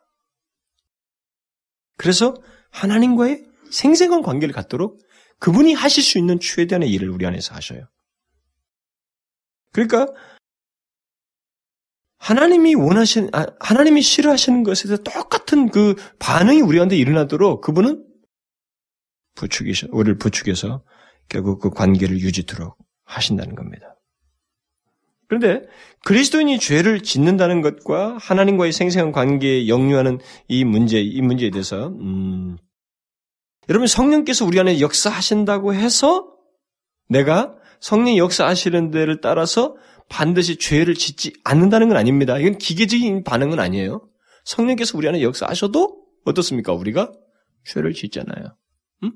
[1.97, 2.35] 그래서
[2.71, 5.01] 하나님과의 생생한 관계를 갖도록
[5.39, 7.89] 그분이 하실 수 있는 최대한의 일을 우리 안에서 하셔요.
[9.73, 10.07] 그러니까
[12.21, 18.05] 하나님이 원하신, 아, 하나님이 싫어하시는 것에 대해서 똑같은 그 반응이 우리한테 일어나도록 그분은
[19.35, 20.85] 부추기셔, 우리를 부추겨서
[21.29, 23.97] 결국 그 관계를 유지토록 하신다는 겁니다.
[25.29, 25.63] 그런데
[26.05, 30.19] 그리스도인이 죄를 짓는다는 것과 하나님과의 생생한 관계에 역류하는
[30.49, 32.59] 이 문제, 이 문제에 대해서, 음,
[33.71, 36.35] 여러분 성령께서 우리 안에 역사하신다고 해서
[37.09, 39.77] 내가 성령 역사하시는 데를 따라서
[40.11, 42.37] 반드시 죄를 짓지 않는다는 건 아닙니다.
[42.37, 44.07] 이건 기계적인 반응은 아니에요.
[44.45, 46.73] 성령께서 우리 안에 역사하셔도 어떻습니까?
[46.73, 47.13] 우리가
[47.65, 48.57] 죄를 짓잖아요.
[49.05, 49.13] 음?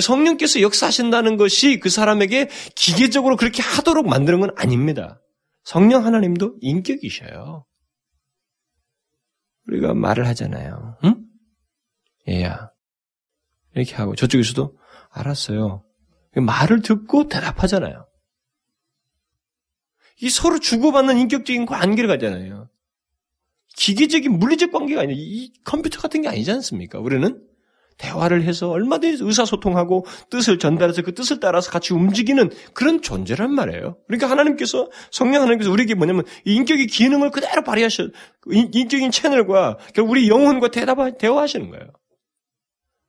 [0.00, 5.20] 성령께서 역사하신다는 것이 그 사람에게 기계적으로 그렇게 하도록 만드는 건 아닙니다.
[5.62, 7.66] 성령 하나님도 인격이셔요.
[9.68, 10.98] 우리가 말을 하잖아요.
[11.04, 11.26] 응?
[12.28, 12.70] 얘야.
[13.74, 14.76] 이렇게 하고 저쪽에서도
[15.10, 15.84] 알았어요.
[16.34, 18.06] 말을 듣고 대답하잖아요.
[20.20, 22.68] 이 서로 주고받는 인격적인 관계를 가잖아요.
[23.76, 27.00] 기계적인 물리적 관계가 아니라 이 컴퓨터 같은 게 아니지 않습니까?
[27.00, 27.42] 우리는
[27.98, 33.98] 대화를 해서 얼마든지 의사소통하고 뜻을 전달해서 그 뜻을 따라서 같이 움직이는 그런 존재란 말이에요.
[34.06, 38.08] 그러니까 하나님께서 성령 하나님께서 우리에게 뭐냐면 인격의 기능을 그대로 발휘하셔
[38.50, 41.86] 인격인 채널과 우리 영혼과 대답 대화하시는 거예요.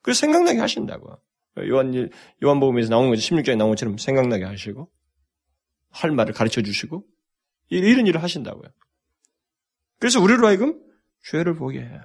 [0.01, 1.17] 그래서 생각나게 하신다고.
[1.69, 2.09] 요한,
[2.43, 3.21] 요한복음에서 나온 거죠.
[3.21, 4.89] 16장에 나온 것처럼 생각나게 하시고,
[5.95, 7.05] 할 말을 가르쳐 주시고,
[7.69, 8.69] 이런 일을 하신다고요.
[9.99, 10.79] 그래서 우리로 하여금
[11.23, 12.01] 죄를 보게 해요.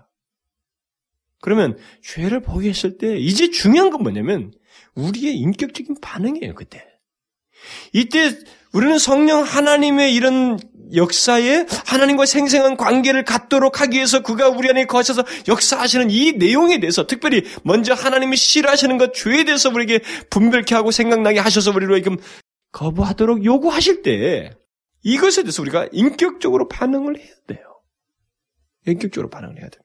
[1.41, 4.53] 그러면 죄를 보게 했을 때 이제 중요한 건 뭐냐면
[4.95, 6.87] 우리의 인격적인 반응이에요, 그때.
[7.93, 8.39] 이때
[8.73, 10.59] 우리는 성령 하나님의 이런
[10.95, 17.07] 역사에 하나님과 생생한 관계를 갖도록 하기 위해서 그가 우리 안에 거하셔서 역사하시는 이 내용에 대해서
[17.07, 22.17] 특별히 먼저 하나님이 싫어하시는 것 죄에 대해서 우리에게 분별케 하고 생각나게 하셔서 우리로 지금
[22.73, 24.51] 거부하도록 요구하실 때
[25.03, 27.61] 이것에 대해서 우리가 인격적으로 반응을 해야 돼요.
[28.87, 29.83] 인격적으로 반응을 해야 돼요.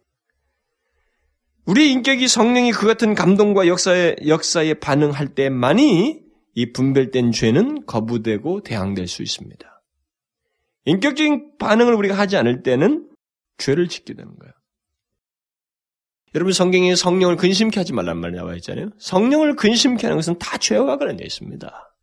[1.65, 6.21] 우리 인격이 성령이 그 같은 감동과 역사에, 역사에 반응할 때만이
[6.53, 9.83] 이 분별된 죄는 거부되고 대항될 수 있습니다.
[10.85, 13.09] 인격적인 반응을 우리가 하지 않을 때는
[13.57, 14.53] 죄를 짓게 되는 거예요.
[16.35, 18.89] 여러분 성경에 성령을 근심케 하지 말란 말이 나와 있잖아요.
[18.99, 21.94] 성령을 근심케 하는 것은 다 죄와 관련되어 있습니다.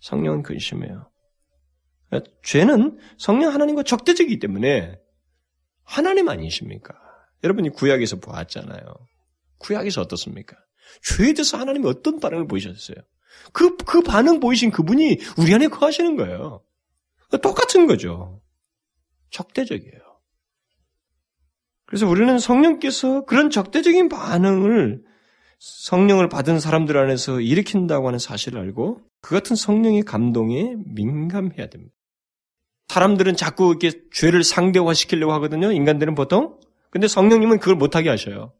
[0.00, 1.10] 성령은 근심해요.
[2.42, 4.98] 죄는 성령 하나님과 적대적이기 때문에
[5.84, 6.94] 하나님 아니십니까?
[7.44, 8.82] 여러분이 구약에서 보았잖아요.
[9.58, 10.56] 구약에서 어떻습니까?
[11.02, 12.96] 죄에 대해서 하나님이 어떤 반응을 보이셨어요?
[13.52, 16.64] 그, 그 반응 보이신 그분이 우리 안에 거하시는 거예요.
[17.42, 18.40] 똑같은 거죠.
[19.30, 20.08] 적대적이에요.
[21.84, 25.02] 그래서 우리는 성령께서 그런 적대적인 반응을
[25.58, 31.94] 성령을 받은 사람들 안에서 일으킨다고 하는 사실을 알고 그 같은 성령의 감동에 민감해야 됩니다.
[32.88, 35.72] 사람들은 자꾸 이렇게 죄를 상대화시키려고 하거든요.
[35.72, 36.58] 인간들은 보통.
[36.90, 38.54] 근데 성령님은 그걸 못하게 하셔요.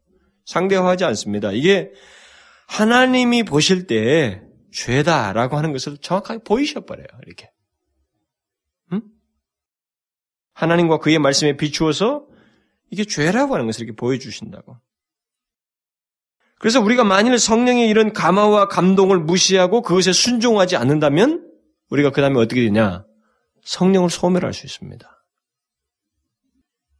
[0.44, 1.52] 상대화하지 않습니다.
[1.52, 1.92] 이게
[2.66, 4.42] 하나님이 보실 때
[4.72, 7.06] 죄다라고 하는 것을 정확하게 보이셔버려요.
[7.26, 7.50] 이렇게.
[8.92, 9.02] 응?
[10.52, 12.26] 하나님과 그의 말씀에 비추어서
[12.90, 14.76] 이게 죄라고 하는 것을 이렇게 보여주신다고.
[16.58, 21.46] 그래서 우리가 만일 성령의 이런 감화와 감동을 무시하고 그것에 순종하지 않는다면
[21.90, 23.04] 우리가 그 다음에 어떻게 되냐?
[23.62, 25.08] 성령을 소멸할 수 있습니다.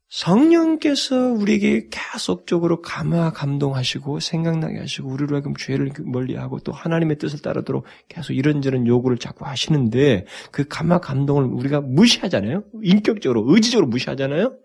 [0.08, 7.84] 성령께서 우리에게 계속적으로 감화 감동하시고 생각나게 하시고 우리로 하여금 죄를 멀리하고 또 하나님의 뜻을 따르도록
[8.08, 12.64] 계속 이런저런 요구를 자꾸 하시는데 그 감화 감동을 우리가 무시하잖아요.
[12.82, 14.56] 인격적으로 의지적으로 무시하잖아요.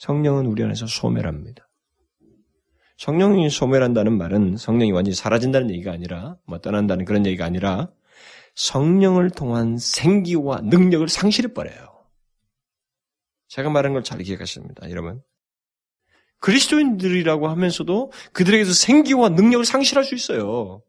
[0.00, 1.67] 성령은 우리 안에서 소멸합니다.
[2.98, 7.90] 성령이 소멸한다는 말은 성령이 완전히 사라진다는 얘기가 아니라 뭐 떠난다는 그런 얘기가 아니라
[8.56, 12.04] 성령을 통한 생기와 능력을 상실해 버려요.
[13.46, 15.22] 제가 말한 걸 잘 기억하십니다, 여러분.
[16.40, 20.82] 그리스도인들이라고 하면서도 그들에게서 생기와 능력을 상실할 수 있어요.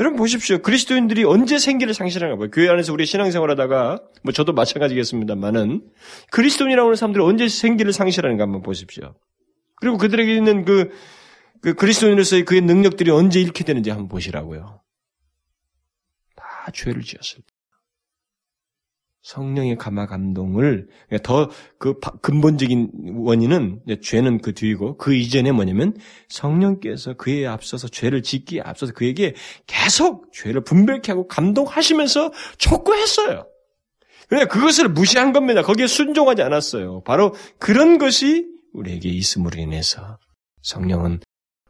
[0.00, 0.58] 여러분 보십시오.
[0.58, 2.50] 그리스도인들이 언제 생기를 상실하는가 봐요.
[2.50, 5.88] 교회 안에서 우리 신앙생활 하다가, 뭐 저도 마찬가지겠습니다만은,
[6.32, 9.14] 그리스도인이라고 하는 사람들이 언제 생기를 상실하는가 한번 보십시오.
[9.76, 10.90] 그리고 그들에게 있는 그,
[11.60, 14.82] 그 그리스도인으로서의 그의 능력들이 언제 잃게 되는지 한번 보시라고요.
[16.36, 17.54] 다 죄를 지었을 때.
[19.24, 25.96] 성령의 감화 감동을 그러니까 더그 근본적인 원인은 죄는 그 뒤이고 그 이전에 뭐냐면
[26.28, 29.34] 성령께서 그에 앞서서 죄를 짓기에 앞서서 그에게
[29.66, 33.46] 계속 죄를 분별케 하고 감동하시면서 촉구했어요.
[34.28, 35.62] 그냥 그것을 무시한 겁니다.
[35.62, 37.02] 거기에 순종하지 않았어요.
[37.04, 40.18] 바로 그런 것이 우리에게 있음으로 인해서
[40.62, 41.20] 성령은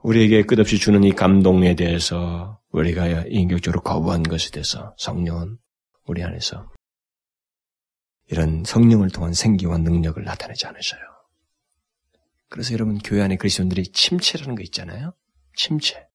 [0.03, 5.59] 우리에게 끝없이 주는 이 감동에 대해서 우리가 인격적으로 거부한 것에 대해서 성령은
[6.07, 6.71] 우리 안에서
[8.31, 11.01] 이런 성령을 통한 생기와 능력을 나타내지 않으셔요.
[12.49, 15.15] 그래서 여러분 교회 안에 그리스도인들이 침체라는 거 있잖아요.
[15.57, 16.07] 침체.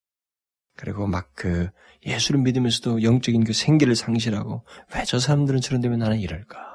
[0.76, 1.70] 그리고 막 그
[2.06, 4.66] 예수를 믿으면서도 영적인 그 생기를 상실하고
[4.96, 6.69] 왜 저 사람들은 저런 데면 나는 이럴까?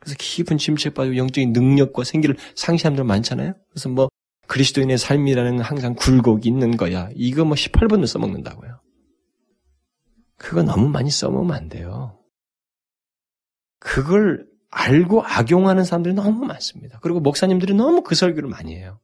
[0.00, 3.54] 그래서 깊은 침체에 빠지고 영적인 능력과 생기를 상실한 사람들 많잖아요.
[3.68, 4.08] 그래서 뭐
[4.48, 7.08] 그리스도인의 삶이라는 항상 굴곡이 있는 거야.
[7.14, 8.80] 이거 뭐 18번을 써먹는다고요.
[10.36, 12.18] 그거 너무 많이 써먹으면 안 돼요.
[13.78, 16.98] 그걸 알고 악용하는 사람들이 너무 많습니다.
[17.02, 18.98] 그리고 목사님들이 너무 그 설교를 많이 해요.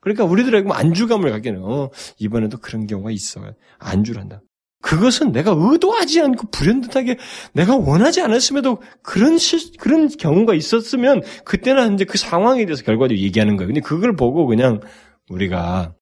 [0.00, 1.64] 그러니까 우리들에게 안주감을 갖게 해요.
[1.64, 3.40] 어, 이번에도 그런 경우가 있어.
[3.78, 4.40] 안주를 한다.
[4.82, 7.18] 그것은 내가 의도하지 않고 불현듯하게
[7.52, 13.56] 내가 원하지 않았음에도 그런 시, 그런 경우가 있었으면 그때는 이제 그 상황에 대해서 결과적으로 얘기하는
[13.56, 13.68] 거예요.
[13.68, 14.80] 근데 그걸 보고 그냥
[15.28, 15.94] 우리가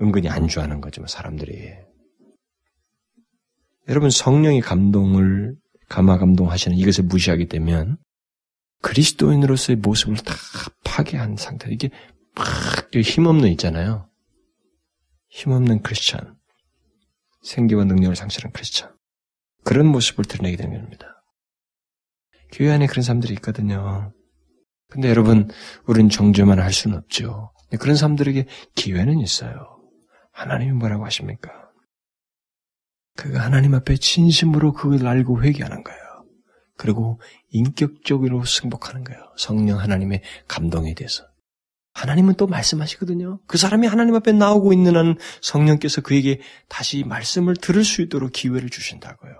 [0.00, 1.72] 은근히 안주하는 거죠, 사람들이.
[3.88, 5.56] 여러분 성령의 감동을
[5.88, 7.98] 감화 감동하시는 이것을 무시하게 되면
[8.80, 10.34] 그리스도인으로서의 모습을 다
[10.84, 11.70] 파괴한 상태.
[11.70, 11.90] 이게
[12.34, 12.46] 막
[12.94, 14.08] 힘없는 있잖아요.
[15.28, 16.36] 힘없는 크리스찬.
[17.42, 18.94] 생기와 능력을 상실한 크리스찬.
[19.64, 21.24] 그런 모습을 드러내게 되는 겁니다.
[22.52, 24.12] 교회 안에 그런 사람들이 있거든요.
[24.88, 25.48] 근데 여러분,
[25.86, 27.52] 우리는 정죄만 할 수는 없죠.
[27.80, 29.78] 그런 사람들에게 기회는 있어요.
[30.32, 31.50] 하나님이 뭐라고 하십니까?
[33.16, 36.00] 그가 하나님 앞에 진심으로 그걸 알고 회개하는 거예요.
[36.76, 37.20] 그리고
[37.50, 39.20] 인격적으로 승복하는 거예요.
[39.36, 41.24] 성령 하나님의 감동에 대해서.
[41.94, 43.40] 하나님은 또 말씀하시거든요.
[43.46, 48.70] 그 사람이 하나님 앞에 나오고 있는 한 성령께서 그에게 다시 말씀을 들을 수 있도록 기회를
[48.70, 49.32] 주신다고요.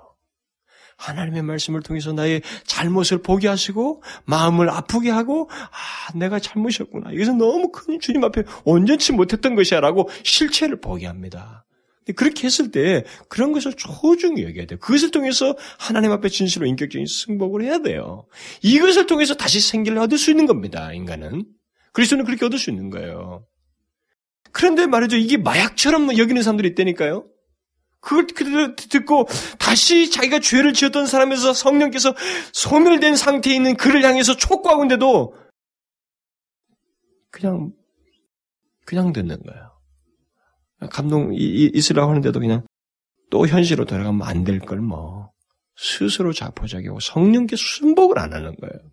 [0.97, 7.13] 하나님의 말씀을 통해서 나의 잘못을 보게 하시고 마음을 아프게 하고 아 내가 잘못이었구나.
[7.13, 11.65] 이것은 너무 큰 주님 앞에 온전치 못했던 것이야라고 실체를 보게 합니다.
[12.17, 14.79] 그렇게 했을 때 그런 것을 소중히 여겨야 돼요.
[14.81, 18.27] 그것을 통해서 하나님 앞에 진실로 인격적인 승복을 해야 돼요.
[18.63, 20.93] 이것을 통해서 다시 생기를 얻을 수 있는 겁니다.
[20.93, 21.45] 인간은.
[21.93, 23.47] 그리스도는 그렇게 얻을 수 있는 거예요.
[24.53, 25.17] 그런데 말이죠.
[25.17, 27.27] 이게 마약처럼 여기는 사람들이 있다니까요.
[28.01, 29.27] 그걸 듣고
[29.59, 32.15] 다시 자기가 죄를 지었던 사람에서 성령께서
[32.53, 35.35] 소멸된 상태에 있는 그를 향해서 촉구하고 있는데도
[37.31, 37.73] 그냥
[38.85, 39.71] 그냥 듣는 거예요.
[40.91, 42.67] 감동 있으라고 하는데도 그냥
[43.31, 45.31] 또 현실로 돌아가면 안 될 걸 뭐
[45.77, 48.91] 스스로 자포자기하고 성령께 순복을 안 하는 거예요.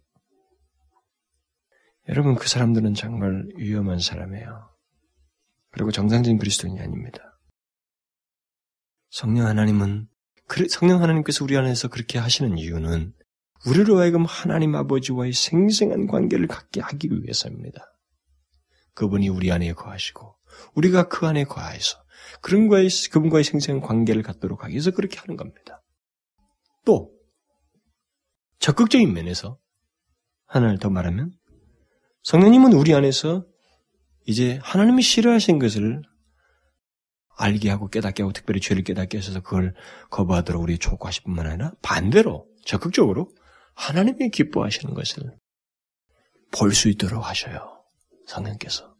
[2.09, 4.69] 여러분 그 사람들은 정말 위험한 사람이에요.
[5.69, 7.39] 그리고 정상적인 그리스도인이 아닙니다.
[9.11, 10.07] 성령 하나님은
[10.69, 13.13] 성령 하나님께서 우리 안에서 그렇게 하시는 이유는
[13.67, 17.85] 우리로 하여금 하나님 아버지와의 생생한 관계를 갖게 하기 위해서입니다.
[18.95, 20.35] 그분이 우리 안에 거하시고
[20.73, 22.03] 우리가 그 안에 거하여서
[22.41, 25.83] 거에 그분과의 생생한 관계를 갖도록 하기 위해서 그렇게 하는 겁니다.
[26.85, 27.13] 또
[28.57, 29.59] 적극적인 면에서
[30.45, 31.38] 하나를 더 말하면
[32.23, 33.45] 성령님은 우리 안에서
[34.25, 36.01] 이제 하나님이 싫어하신 것을
[37.37, 39.73] 알게 하고 깨닫게 하고 특별히 죄를 깨닫게 하셔서 그걸
[40.11, 43.29] 거부하도록 우리 촉구하실 뿐만 아니라 반대로 적극적으로
[43.75, 45.37] 하나님이 기뻐하시는 것을
[46.51, 47.81] 볼 수 있도록 하셔요.
[48.27, 48.93] 성령께서.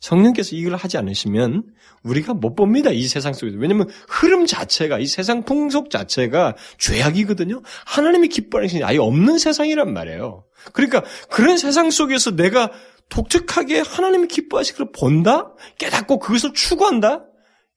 [0.00, 1.74] 성령께서 이걸 하지 않으시면
[2.04, 2.90] 우리가 못 봅니다.
[2.90, 3.58] 이 세상 속에서.
[3.58, 7.62] 왜냐하면 흐름 자체가 이 세상 풍속 자체가 죄악이거든요.
[7.84, 10.44] 하나님이 기뻐하시는 아예 없는 세상이란 말이에요.
[10.72, 12.70] 그러니까 그런 세상 속에서 내가
[13.08, 15.54] 독특하게 하나님이 기뻐하시는 걸 본다?
[15.78, 17.24] 깨닫고 그것을 추구한다?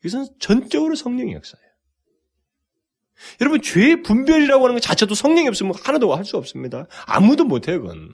[0.03, 1.71] 이것은 전적으로 성령의 역사예요.
[3.39, 6.87] 여러분, 죄의 분별이라고 하는 것 자체도 성령이 없으면 하나도 할 수 없습니다.
[7.05, 8.09] 아무도 못해요, 그건.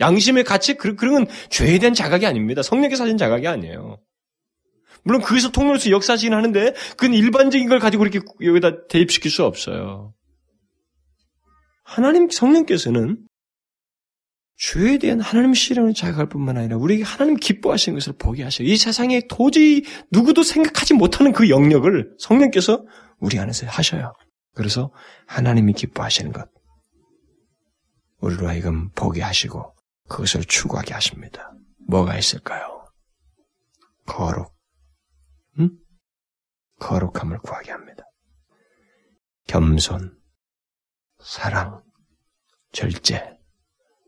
[0.00, 2.62] 양심의 가치, 그런 건 죄에 대한 자각이 아닙니다.
[2.62, 4.00] 성령께서 하신 자각이 아니에요.
[5.04, 10.14] 물론 거기서 통로로서 역사하시긴 하는데, 그건 일반적인 걸 가지고 이렇게 여기다 대입시킬 수 없어요.
[11.82, 13.18] 하나님 성령께서는
[14.62, 18.68] 죄에 대한 하나님 실현을 자각할 뿐만 아니라 우리에게 하나님 기뻐하시는 것을 보게 하셔요.
[18.68, 19.82] 이 세상에 도저히
[20.12, 22.84] 누구도 생각하지 못하는 그 영역을 성령께서
[23.18, 24.12] 우리 안에서 하셔요.
[24.54, 24.92] 그래서
[25.26, 26.48] 하나님이 기뻐하시는 것,
[28.20, 29.74] 우리로 하여금 보게 하시고
[30.08, 31.52] 그것을 추구하게 하십니다.
[31.88, 32.86] 뭐가 있을까요?
[34.06, 34.54] 거룩.
[35.58, 35.70] 응?
[36.78, 38.04] 거룩함을 구하게 합니다.
[39.48, 40.16] 겸손,
[41.18, 41.82] 사랑,
[42.70, 43.41] 절제,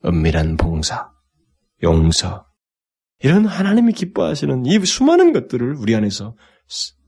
[0.04, 1.10] 은밀한 봉사,
[1.82, 2.46] 용서,
[3.20, 6.36] 이런 하나님이 기뻐하시는 이 수많은 것들을 우리 안에서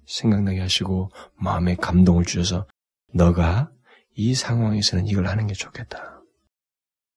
[0.06, 2.66] 생각나게 하시고 마음에 감동을 주셔서
[3.12, 3.70] 너가
[4.14, 6.22] 이 상황에서는 이걸 하는 게 좋겠다.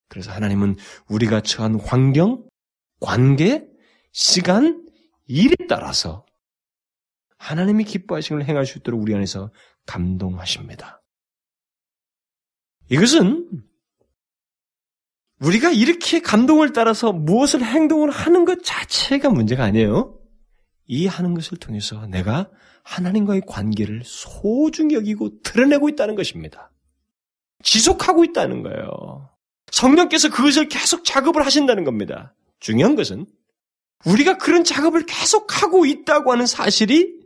[0.08, 0.76] 그래서 하나님은
[1.08, 2.46] 우리가 처한 환경,
[3.00, 3.66] 관계,
[4.12, 4.86] 시간,
[5.26, 6.26] 일에 따라서
[7.38, 9.50] 하나님이 기뻐하신 걸 행할 수 있도록 우리 안에서
[9.86, 11.02] 감동하십니다.
[12.90, 13.64] 이것은
[15.40, 20.18] 우리가 이렇게 감동을 따라서 무엇을 행동을 하는 것 자체가 문제가 아니에요.
[20.86, 22.50] 이 하는 것을 통해서 내가
[22.82, 26.70] 하나님과의 관계를 소중히 여기고 드러내고 있다는 것입니다.
[27.62, 29.30] 지속하고 있다는 거예요.
[29.70, 32.34] 성령께서 그것을 계속 작업을 하신다는 겁니다.
[32.58, 33.26] 중요한 것은
[34.04, 37.20] 우리가 그런 작업을 계속 하고 있다고 하는 사실이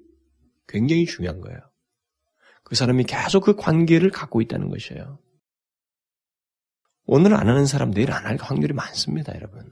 [0.69, 1.59] 굉장히 중요한 거예요.
[2.63, 5.19] 그 사람이 계속 그 관계를 갖고 있다는 것이에요.
[7.07, 9.63] 오늘 안 하는 사람 내일 안 할 확률이 많습니다, 여러분.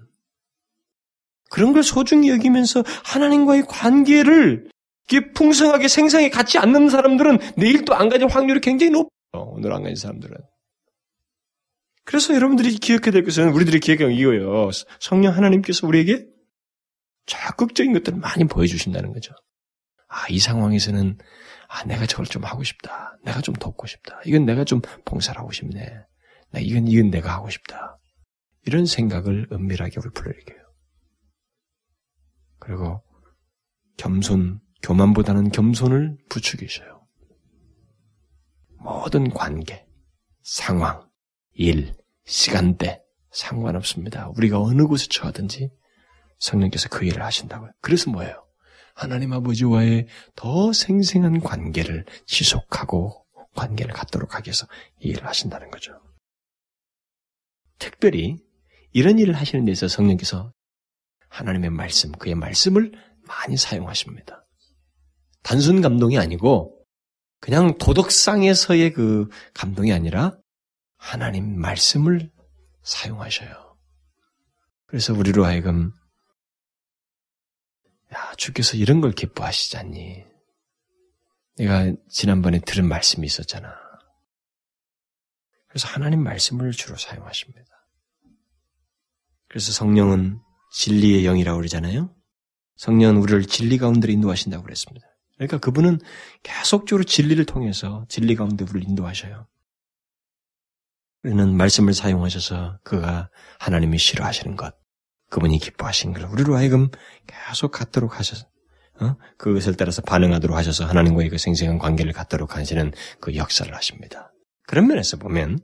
[1.51, 4.71] 그런 걸 소중히 여기면서 하나님과의 관계를
[5.35, 9.11] 풍성하게 생생히 갖지 않는 사람들은 내일 또 안 가질 확률이 굉장히 높아요.
[9.51, 10.37] 오늘 안 가진 사람들은.
[12.05, 14.71] 그래서 여러분들이 기억해야 될 것은 우리들이 기억하는 이거예요.
[15.01, 16.27] 성령 하나님께서 우리에게
[17.27, 19.35] 적극적인 것들을 많이 보여주신다는 거죠.
[20.09, 21.19] 아, 이 상황에서는,
[21.69, 23.17] 아, 내가 저걸 좀 하고 싶다.
[23.25, 24.21] 내가 좀 돕고 싶다.
[24.27, 25.87] 이건 내가 좀 봉사를 하고 싶네.
[26.53, 27.99] 나 이건, 이건 내가 하고 싶다.
[28.65, 30.59] 이런 생각을 은밀하게 불러일게요.
[32.59, 33.03] 그리고
[33.97, 37.07] 겸손, 교만보다는 겸손을 부추기셔요.
[38.79, 39.87] 모든 관계,
[40.43, 41.09] 상황,
[41.53, 41.95] 일,
[42.25, 44.29] 시간대 상관없습니다.
[44.37, 45.71] 우리가 어느 곳에 처하든지
[46.39, 47.71] 성령께서 그 일을 하신다고요.
[47.81, 48.45] 그래서 뭐예요?
[48.95, 53.25] 하나님 아버지와의 더 생생한 관계를 지속하고
[53.55, 54.67] 관계를 갖도록 하기 위해서
[55.01, 55.93] 이 일을 하신다는 거죠.
[57.83, 58.39] 특별히
[58.93, 60.53] 이런 일을 하시는 데 있어서 성령께서
[61.29, 62.93] 하나님의 말씀, 그의 말씀을
[63.27, 64.47] 많이 사용하십니다.
[65.43, 66.79] 단순 감동이 아니고
[67.41, 70.39] 그냥 도덕상에서의 그 감동이 아니라
[70.97, 72.31] 하나님 말씀을
[72.85, 73.77] 사용하셔요.
[74.87, 75.91] 그래서 우리로 하여금
[78.15, 80.25] 야, 주께서 이런 걸 기뻐하시지 않니?
[81.57, 83.82] 내가 지난번에 들은 말씀이 있었잖아.
[85.73, 87.65] 그래서 하나님 말씀을 주로 사용하십니다.
[89.49, 90.39] 그래서 성령은
[90.75, 92.15] 진리의 영이라고 그러잖아요.
[92.77, 95.07] 성령은 우리를 진리 가운데로 인도하신다고 그랬습니다.
[95.37, 95.99] 그러니까 그분은
[96.43, 99.49] 계속적으로 진리를 통해서 진리 가운데 우리를 인도하셔요.
[101.25, 104.75] 우리는 말씀을 사용하셔서 그가 하나님이 싫어하시는 것,
[105.31, 106.91] 그분이 기뻐하신 걸 우리로 하여금
[107.27, 108.47] 계속 갖도록 하셔서
[109.01, 109.17] 어?
[109.39, 114.32] 그것을 따라서 반응하도록 하셔서 하나님과의 그 생생한 관계를 갖도록 하시는 그 역사를 하십니다.
[114.67, 115.59] 그런 면에서 보면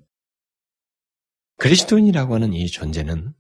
[1.59, 3.33] 그리스도인이라고 하는 이 존재는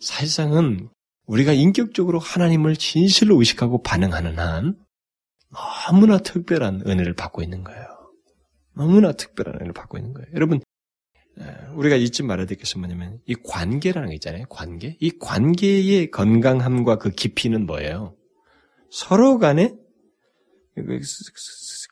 [0.00, 0.88] 사실상은
[1.26, 4.76] 우리가 인격적으로 하나님을 진실로 의식하고 반응하는 한
[5.86, 7.86] 너무나 특별한 은혜를 받고 있는 거예요.
[8.74, 10.28] 너무나 특별한 은혜를 받고 있는 거예요.
[10.34, 10.60] 여러분,
[11.74, 14.46] 우리가 잊지 말아야 될 것은 뭐냐면 이 관계라는 게 있잖아요.
[14.48, 14.96] 관계.
[15.00, 18.16] 이 관계의 건강함과 그 깊이는 뭐예요?
[18.90, 19.81] 서로 간에 그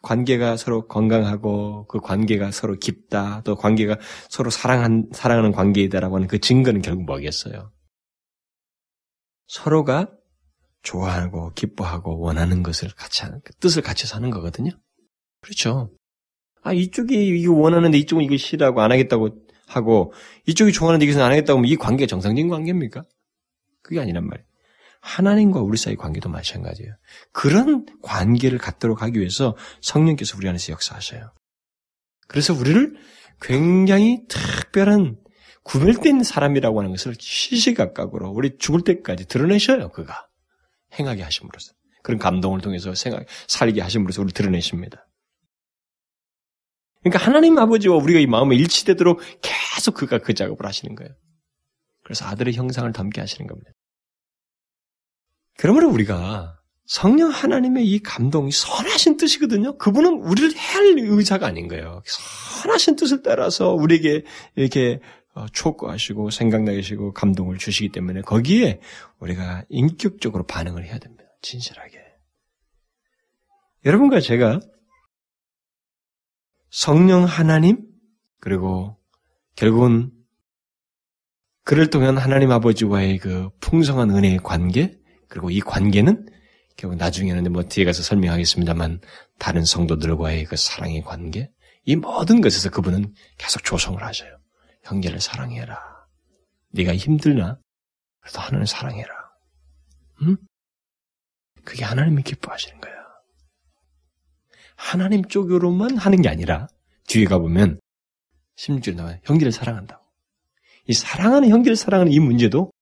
[0.03, 3.43] 관계가 서로 건강하고 그 관계가 서로 깊다.
[3.45, 7.71] 또 관계가 서로 사랑한 사랑하는 관계이다라고 하는 그 증거는 결국 뭐겠어요?
[9.47, 10.11] 서로가
[10.83, 14.71] 좋아하고 기뻐하고 원하는 것을 같이 하는 그 뜻을 같이 사는 거거든요.
[15.43, 15.91] 그렇죠.
[16.63, 19.31] 아 이쪽이 이거 원하는데 이쪽은 이거 싫어하고 안 하겠다고
[19.67, 20.13] 하고
[20.47, 23.05] 이쪽이 좋아하는데 이것은 안 하겠다고 하면 이 관계가 정상적인 관계입니까?
[23.83, 24.50] 그게 아니란 말이에요.
[25.01, 26.95] 하나님과 우리 사이 관계도 마찬가지예요.
[27.33, 31.33] 그런 관계를 갖도록 하기 위해서 성령께서 우리 안에서 역사하셔요.
[32.29, 32.97] 그래서 우리를
[33.41, 35.17] 굉장히 특별한
[35.63, 39.91] 구별된 사람이라고 하는 것을 시시각각으로 우리 죽을 때까지 드러내셔요.
[39.91, 40.27] 그가
[40.99, 41.73] 행하게 하심으로써
[42.03, 45.07] 그런 감동을 통해서 생각 살게 하심으로써 우리 드러내십니다.
[47.03, 51.15] 그러니까 하나님 아버지와 우리가 이 마음에 일치되도록 계속 그가 그 작업을 하시는 거예요.
[52.05, 53.71] 그래서 아들의 형상을 담게 하시는 겁니다.
[55.61, 59.77] 그러므로 우리가 성령 하나님의 이 감동이 선하신 뜻이거든요.
[59.77, 62.03] 그분은 우리를 해할 의사가 아닌 거예요.
[62.07, 64.25] 선하신 뜻을 따라서 우리에게
[64.57, 65.01] 이렇게
[65.35, 68.81] 어, 촉구하시고 생각나게 하시고 감동을 주시기 때문에 거기에
[69.19, 71.25] 우리가 인격적으로 반응을 해야 됩니다.
[71.43, 71.99] 진실하게.
[73.85, 74.61] 여러분과 제가
[76.71, 77.87] 성령 하나님
[78.41, 78.97] 그리고
[79.57, 80.11] 결국은
[81.65, 85.00] 그를 통한 하나님 아버지와의 그 풍성한 은혜의 관계
[85.31, 86.27] 그리고 이 관계는
[86.77, 89.01] 결국 나중에는 뭐 뒤에 가서 설명하겠습니다만
[89.39, 91.51] 다른 성도들과의 그 사랑의 관계
[91.85, 94.39] 이 모든 것에서 그분은 계속 조성을 하셔요.
[94.85, 95.79] 형제를 사랑해라.
[96.73, 97.59] 네가 힘들나?
[98.21, 99.15] 그래도 하나님 사랑해라.
[100.23, 100.37] 응?
[101.65, 102.93] 그게 하나님이 기뻐하시는 거야.
[104.77, 106.67] 하나님 쪽으로만 하는 게 아니라
[107.07, 107.81] 뒤에 가보면
[108.57, 109.19] 16절에 나와요.
[109.25, 110.05] 형제를 사랑한다고.
[110.87, 112.73] 이 사랑하는 형제를 사랑하는 이 문제도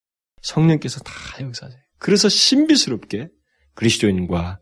[0.40, 1.88] 성령께서 다 역사하세요.
[1.99, 3.28] 그래서 신비스럽게
[3.74, 4.61] 그리스도인과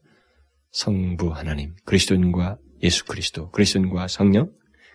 [0.72, 4.52] 성부 하나님, 그리스도인과 예수 그리스도, 그리스도인과 성령,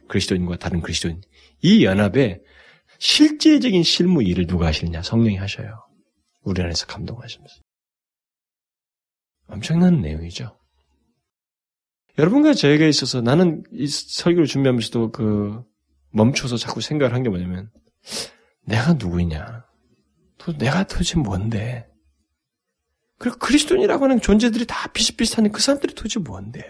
[0.07, 1.21] 그리스도인과 다른 그리스도인
[1.61, 2.39] 이 연합에
[2.99, 5.01] 실제적인 실무 일을 누가 하시느냐?
[5.01, 5.83] 성령이 하셔요.
[6.43, 7.55] 우리 안에서 감동하시면서.
[9.47, 10.57] 엄청난 내용이죠.
[12.17, 15.63] 여러분과 저에게 있어서 나는 이 설교를 준비하면서도 그
[16.11, 17.71] 멈춰서 자꾸 생각을 한 게 뭐냐면
[18.65, 19.65] 내가 누구냐?
[20.37, 21.87] 도 내가 도대체 뭔데?
[23.21, 26.63] 그리고 그리스도인이라고 하는 존재들이 다 비슷비슷한 그 사람들이 도대체 뭔데?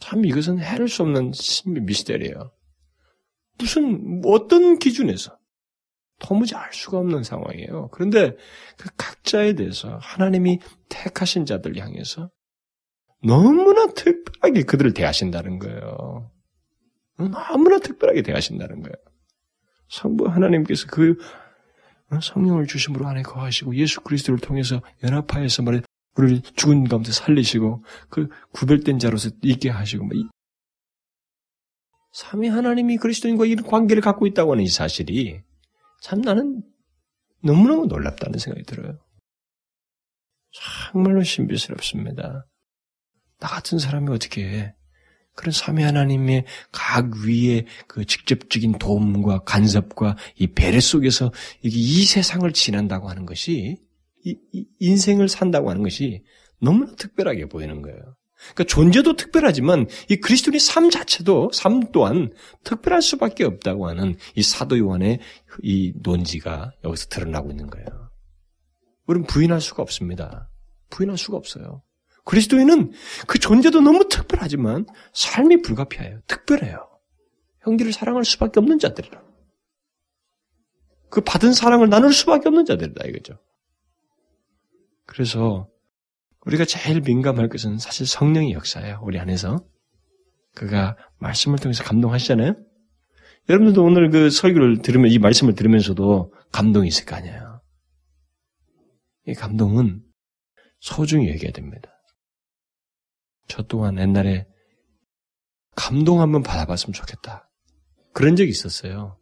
[0.00, 2.50] 참 이것은 해를 수 없는 신비 미스테리예요.
[3.56, 5.38] 무슨 어떤 기준에서
[6.18, 7.90] 도무지 알 수가 없는 상황이에요.
[7.92, 8.36] 그런데
[8.76, 10.58] 그 각자에 대해서 하나님이
[10.88, 12.32] 택하신 자들 향해서
[13.22, 16.32] 너무나 특별하게 그들을 대하신다는 거예요.
[17.16, 18.96] 너무나 특별하게 대하신다는 거예요.
[19.90, 21.18] 성부 하나님께서 그
[22.20, 25.82] 성령을 주심으로 안에 거하시고 예수 그리스도를 통해서 연합하여서 말해
[26.16, 30.08] 우리를 죽은 가운데 살리시고 그 구별된 자로서 있게 하시고
[32.12, 35.42] 삼위 하나님이 그리스도인과 이런 관계를 갖고 있다고 하는 이 사실이
[36.02, 36.62] 참 나는
[37.42, 38.98] 너무너무 놀랍다는 생각이 들어요.
[40.52, 42.46] 정말로 신비스럽습니다.
[43.38, 44.74] 나 같은 사람이 어떻게
[45.40, 51.32] 그런 삼위 하나님의 각 위에 그 직접적인 도움과 간섭과 이 배려 속에서
[51.62, 53.78] 이 세상을 지난다고 하는 것이
[54.22, 56.22] 이, 이 인생을 산다고 하는 것이
[56.60, 57.98] 너무나 특별하게 보이는 거예요.
[58.52, 64.78] 그러니까 존재도 특별하지만 이 그리스도인의 삶 자체도 삶 또한 특별할 수밖에 없다고 하는 이 사도
[64.78, 65.20] 요한의
[65.62, 67.86] 이 논지가 여기서 드러나고 있는 거예요.
[69.06, 70.50] 우리는 부인할 수가 없습니다.
[70.90, 71.82] 부인할 수가 없어요.
[72.24, 72.92] 그리스도인은
[73.26, 76.20] 그 존재도 너무 특별하지만 삶이 불가피해요.
[76.26, 76.88] 특별해요.
[77.62, 79.22] 형제를 사랑할 수밖에 없는 자들이라.
[81.10, 83.38] 그 받은 사랑을 나눌 수밖에 없는 자들이다 이거죠.
[85.06, 85.68] 그래서
[86.46, 89.00] 우리가 제일 민감할 것은 사실 성령의 역사예요.
[89.02, 89.64] 우리 안에서.
[90.54, 92.54] 그가 말씀을 통해서 감동하시잖아요.
[93.48, 97.60] 여러분들도 오늘 그 설교를 들으면 이 말씀을 들으면서도 감동이 있을 거 아니에요.
[99.26, 100.02] 이 감동은
[100.78, 101.90] 소중히 얘기해야 됩니다.
[103.50, 104.46] 저 또한 옛날에
[105.74, 107.50] 감동 한번 받아봤으면 좋겠다.
[108.12, 109.18] 그런 적이 있었어요.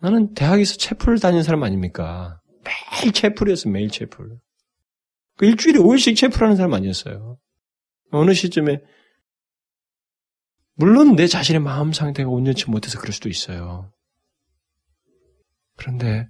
[0.00, 2.40] 나는 대학에서 채플을 다닌 사람 아닙니까?
[2.64, 4.38] 매일 채플이었어, 매일 채플.
[5.36, 7.38] 그 일주일에 5일씩 체프라는 사람 아니었어요.
[8.10, 8.80] 어느 시점에
[10.74, 13.92] 물론 내 자신의 마음 상태가 온전치 못해서 그럴 수도 있어요.
[15.76, 16.26] 그런데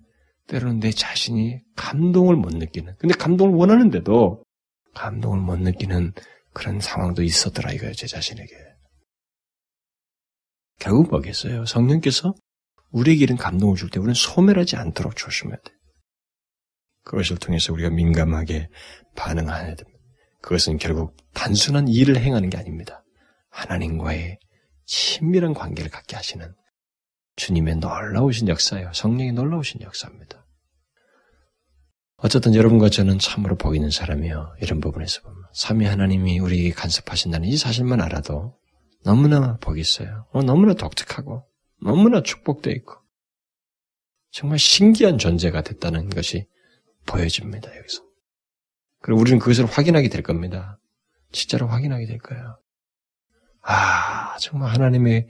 [0.49, 4.46] 때로는 내 자신이 감동을 못 느끼는, 근데 감동을 원하는데도
[4.97, 6.13] 감동을 못 느끼는
[6.53, 8.55] 그런 상황도 있었더라 이거예요, 제 자신에게.
[10.79, 11.67] 결국 뭐겠어요?
[11.67, 12.35] 성령께서
[12.91, 15.73] 우리에게 이런 감동을 줄 때 우리는 소멸하지 않도록 조심해야 돼.
[17.05, 18.69] 그것을 통해서 우리가 민감하게
[19.15, 20.01] 반응해야 됩니다.
[20.43, 23.05] 그것은 결국 단순한 일을 행하는 게 아닙니다.
[23.51, 24.39] 하나님과의
[24.87, 26.55] 친밀한 관계를 갖게 하시는
[27.37, 28.93] 주님의 놀라우신 역사예요.
[28.93, 30.46] 성령의 놀라우신 역사입니다.
[32.19, 34.57] 어쨌든 여러분과 저는 참으로 복 있는 사람이요.
[34.63, 38.59] 이런 부분에서 보면 삼위 하나님이 우리에게 간섭하신다는 이 사실만 알아도
[39.05, 40.27] 너무나 복이 있어요.
[40.33, 41.47] 어, 너무나 독특하고
[41.83, 42.95] 너무나 축복되어 있고
[44.31, 46.47] 정말 신기한 존재가 됐다는 것이
[47.07, 48.03] 보여집니다, 여기서.
[49.01, 50.79] 그리고 우리는 그것을 확인하게 될 겁니다.
[51.33, 52.59] 진짜로 확인하게 될 거예요.
[53.63, 55.29] 아, 정말 하나님의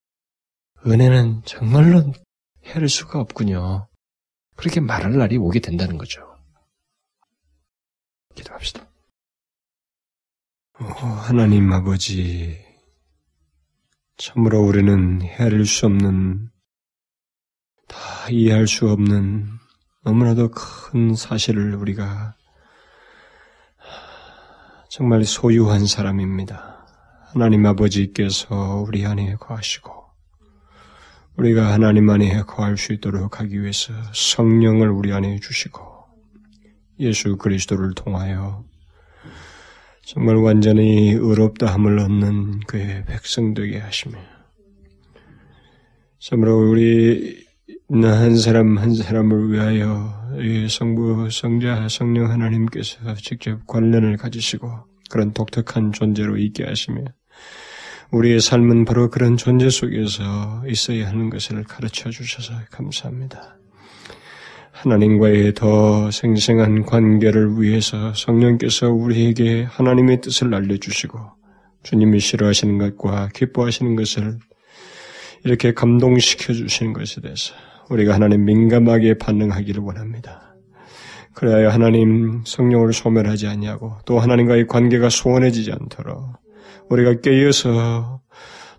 [0.87, 2.13] 은혜는 정말로
[2.65, 3.89] 헤아릴 수가 없군요.
[4.57, 6.36] 그렇게 말할 날이 오게 된다는 거죠.
[8.37, 8.87] 기도합시다.
[10.79, 12.57] 오, 하나님 아버지,
[14.17, 16.51] 참으로 우리는 헤아릴 수 없는,
[17.89, 17.97] 다
[18.31, 19.49] 이해할 수 없는
[20.05, 22.37] 너무나도 큰 사실을 우리가
[24.89, 26.87] 정말 소유한 사람입니다.
[27.33, 29.93] 하나님 아버지께서 우리 안에 거하시고
[31.37, 35.96] 우리가 하나님 안에 거할 수 있도록 하기 위해서 성령을 우리 안에 주시고
[37.01, 38.65] 예수 그리스도를 통하여
[40.05, 44.19] 정말 완전히 의롭다함을 얻는 그의 백성 되게 하시며
[46.21, 47.45] 참으로 우리
[47.91, 50.17] 한 사람 한 사람을 위하여
[50.69, 54.71] 성부, 성자, 성령 하나님께서 직접 관련을 가지시고
[55.11, 57.05] 그런 독특한 존재로 있게 하시며
[58.13, 63.57] 우리의 삶은 바로 그런 존재 속에서 있어야 하는 것을 가르쳐 주셔서 감사합니다.
[64.77, 71.19] 하나님과의 더 생생한 관계를 위해서 성령께서 우리에게 하나님의 뜻을 알려주시고
[71.83, 74.39] 주님이 싫어하시는 것과 기뻐하시는 것을
[75.45, 77.55] 이렇게 감동시켜 주시는 것에 대해서
[77.89, 80.55] 우리가 하나님 민감하게 반응하기를 원합니다.
[81.33, 86.19] 그래야 하나님 성령을 소멸하지 않냐고 또 하나님과의 관계가 소원해지지 않도록
[86.91, 88.21] 우리가 깨어서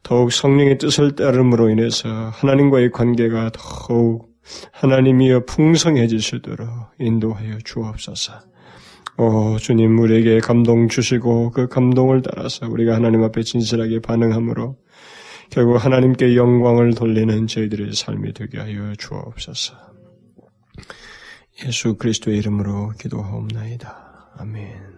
[0.04, 4.37] 더욱 성령의 뜻을 따름으로 인해서 하나님과의 관계가 더욱
[4.72, 6.70] 하나님이여 풍성해 지시도록
[7.00, 8.34] 인도하여 주옵소서.
[9.18, 14.78] 오, 주님, 우리에게 감동 주시고 그 감동을 따라서 우리가 하나님 앞에 진실하게 반응함으로
[15.50, 19.76] 결국 하나님께 영광을 돌리는 저희들의 삶이 되게 하여 주옵소서.
[21.66, 24.36] 예수 그리스도의 이름으로 기도하옵나이다.
[24.38, 24.97] 아멘.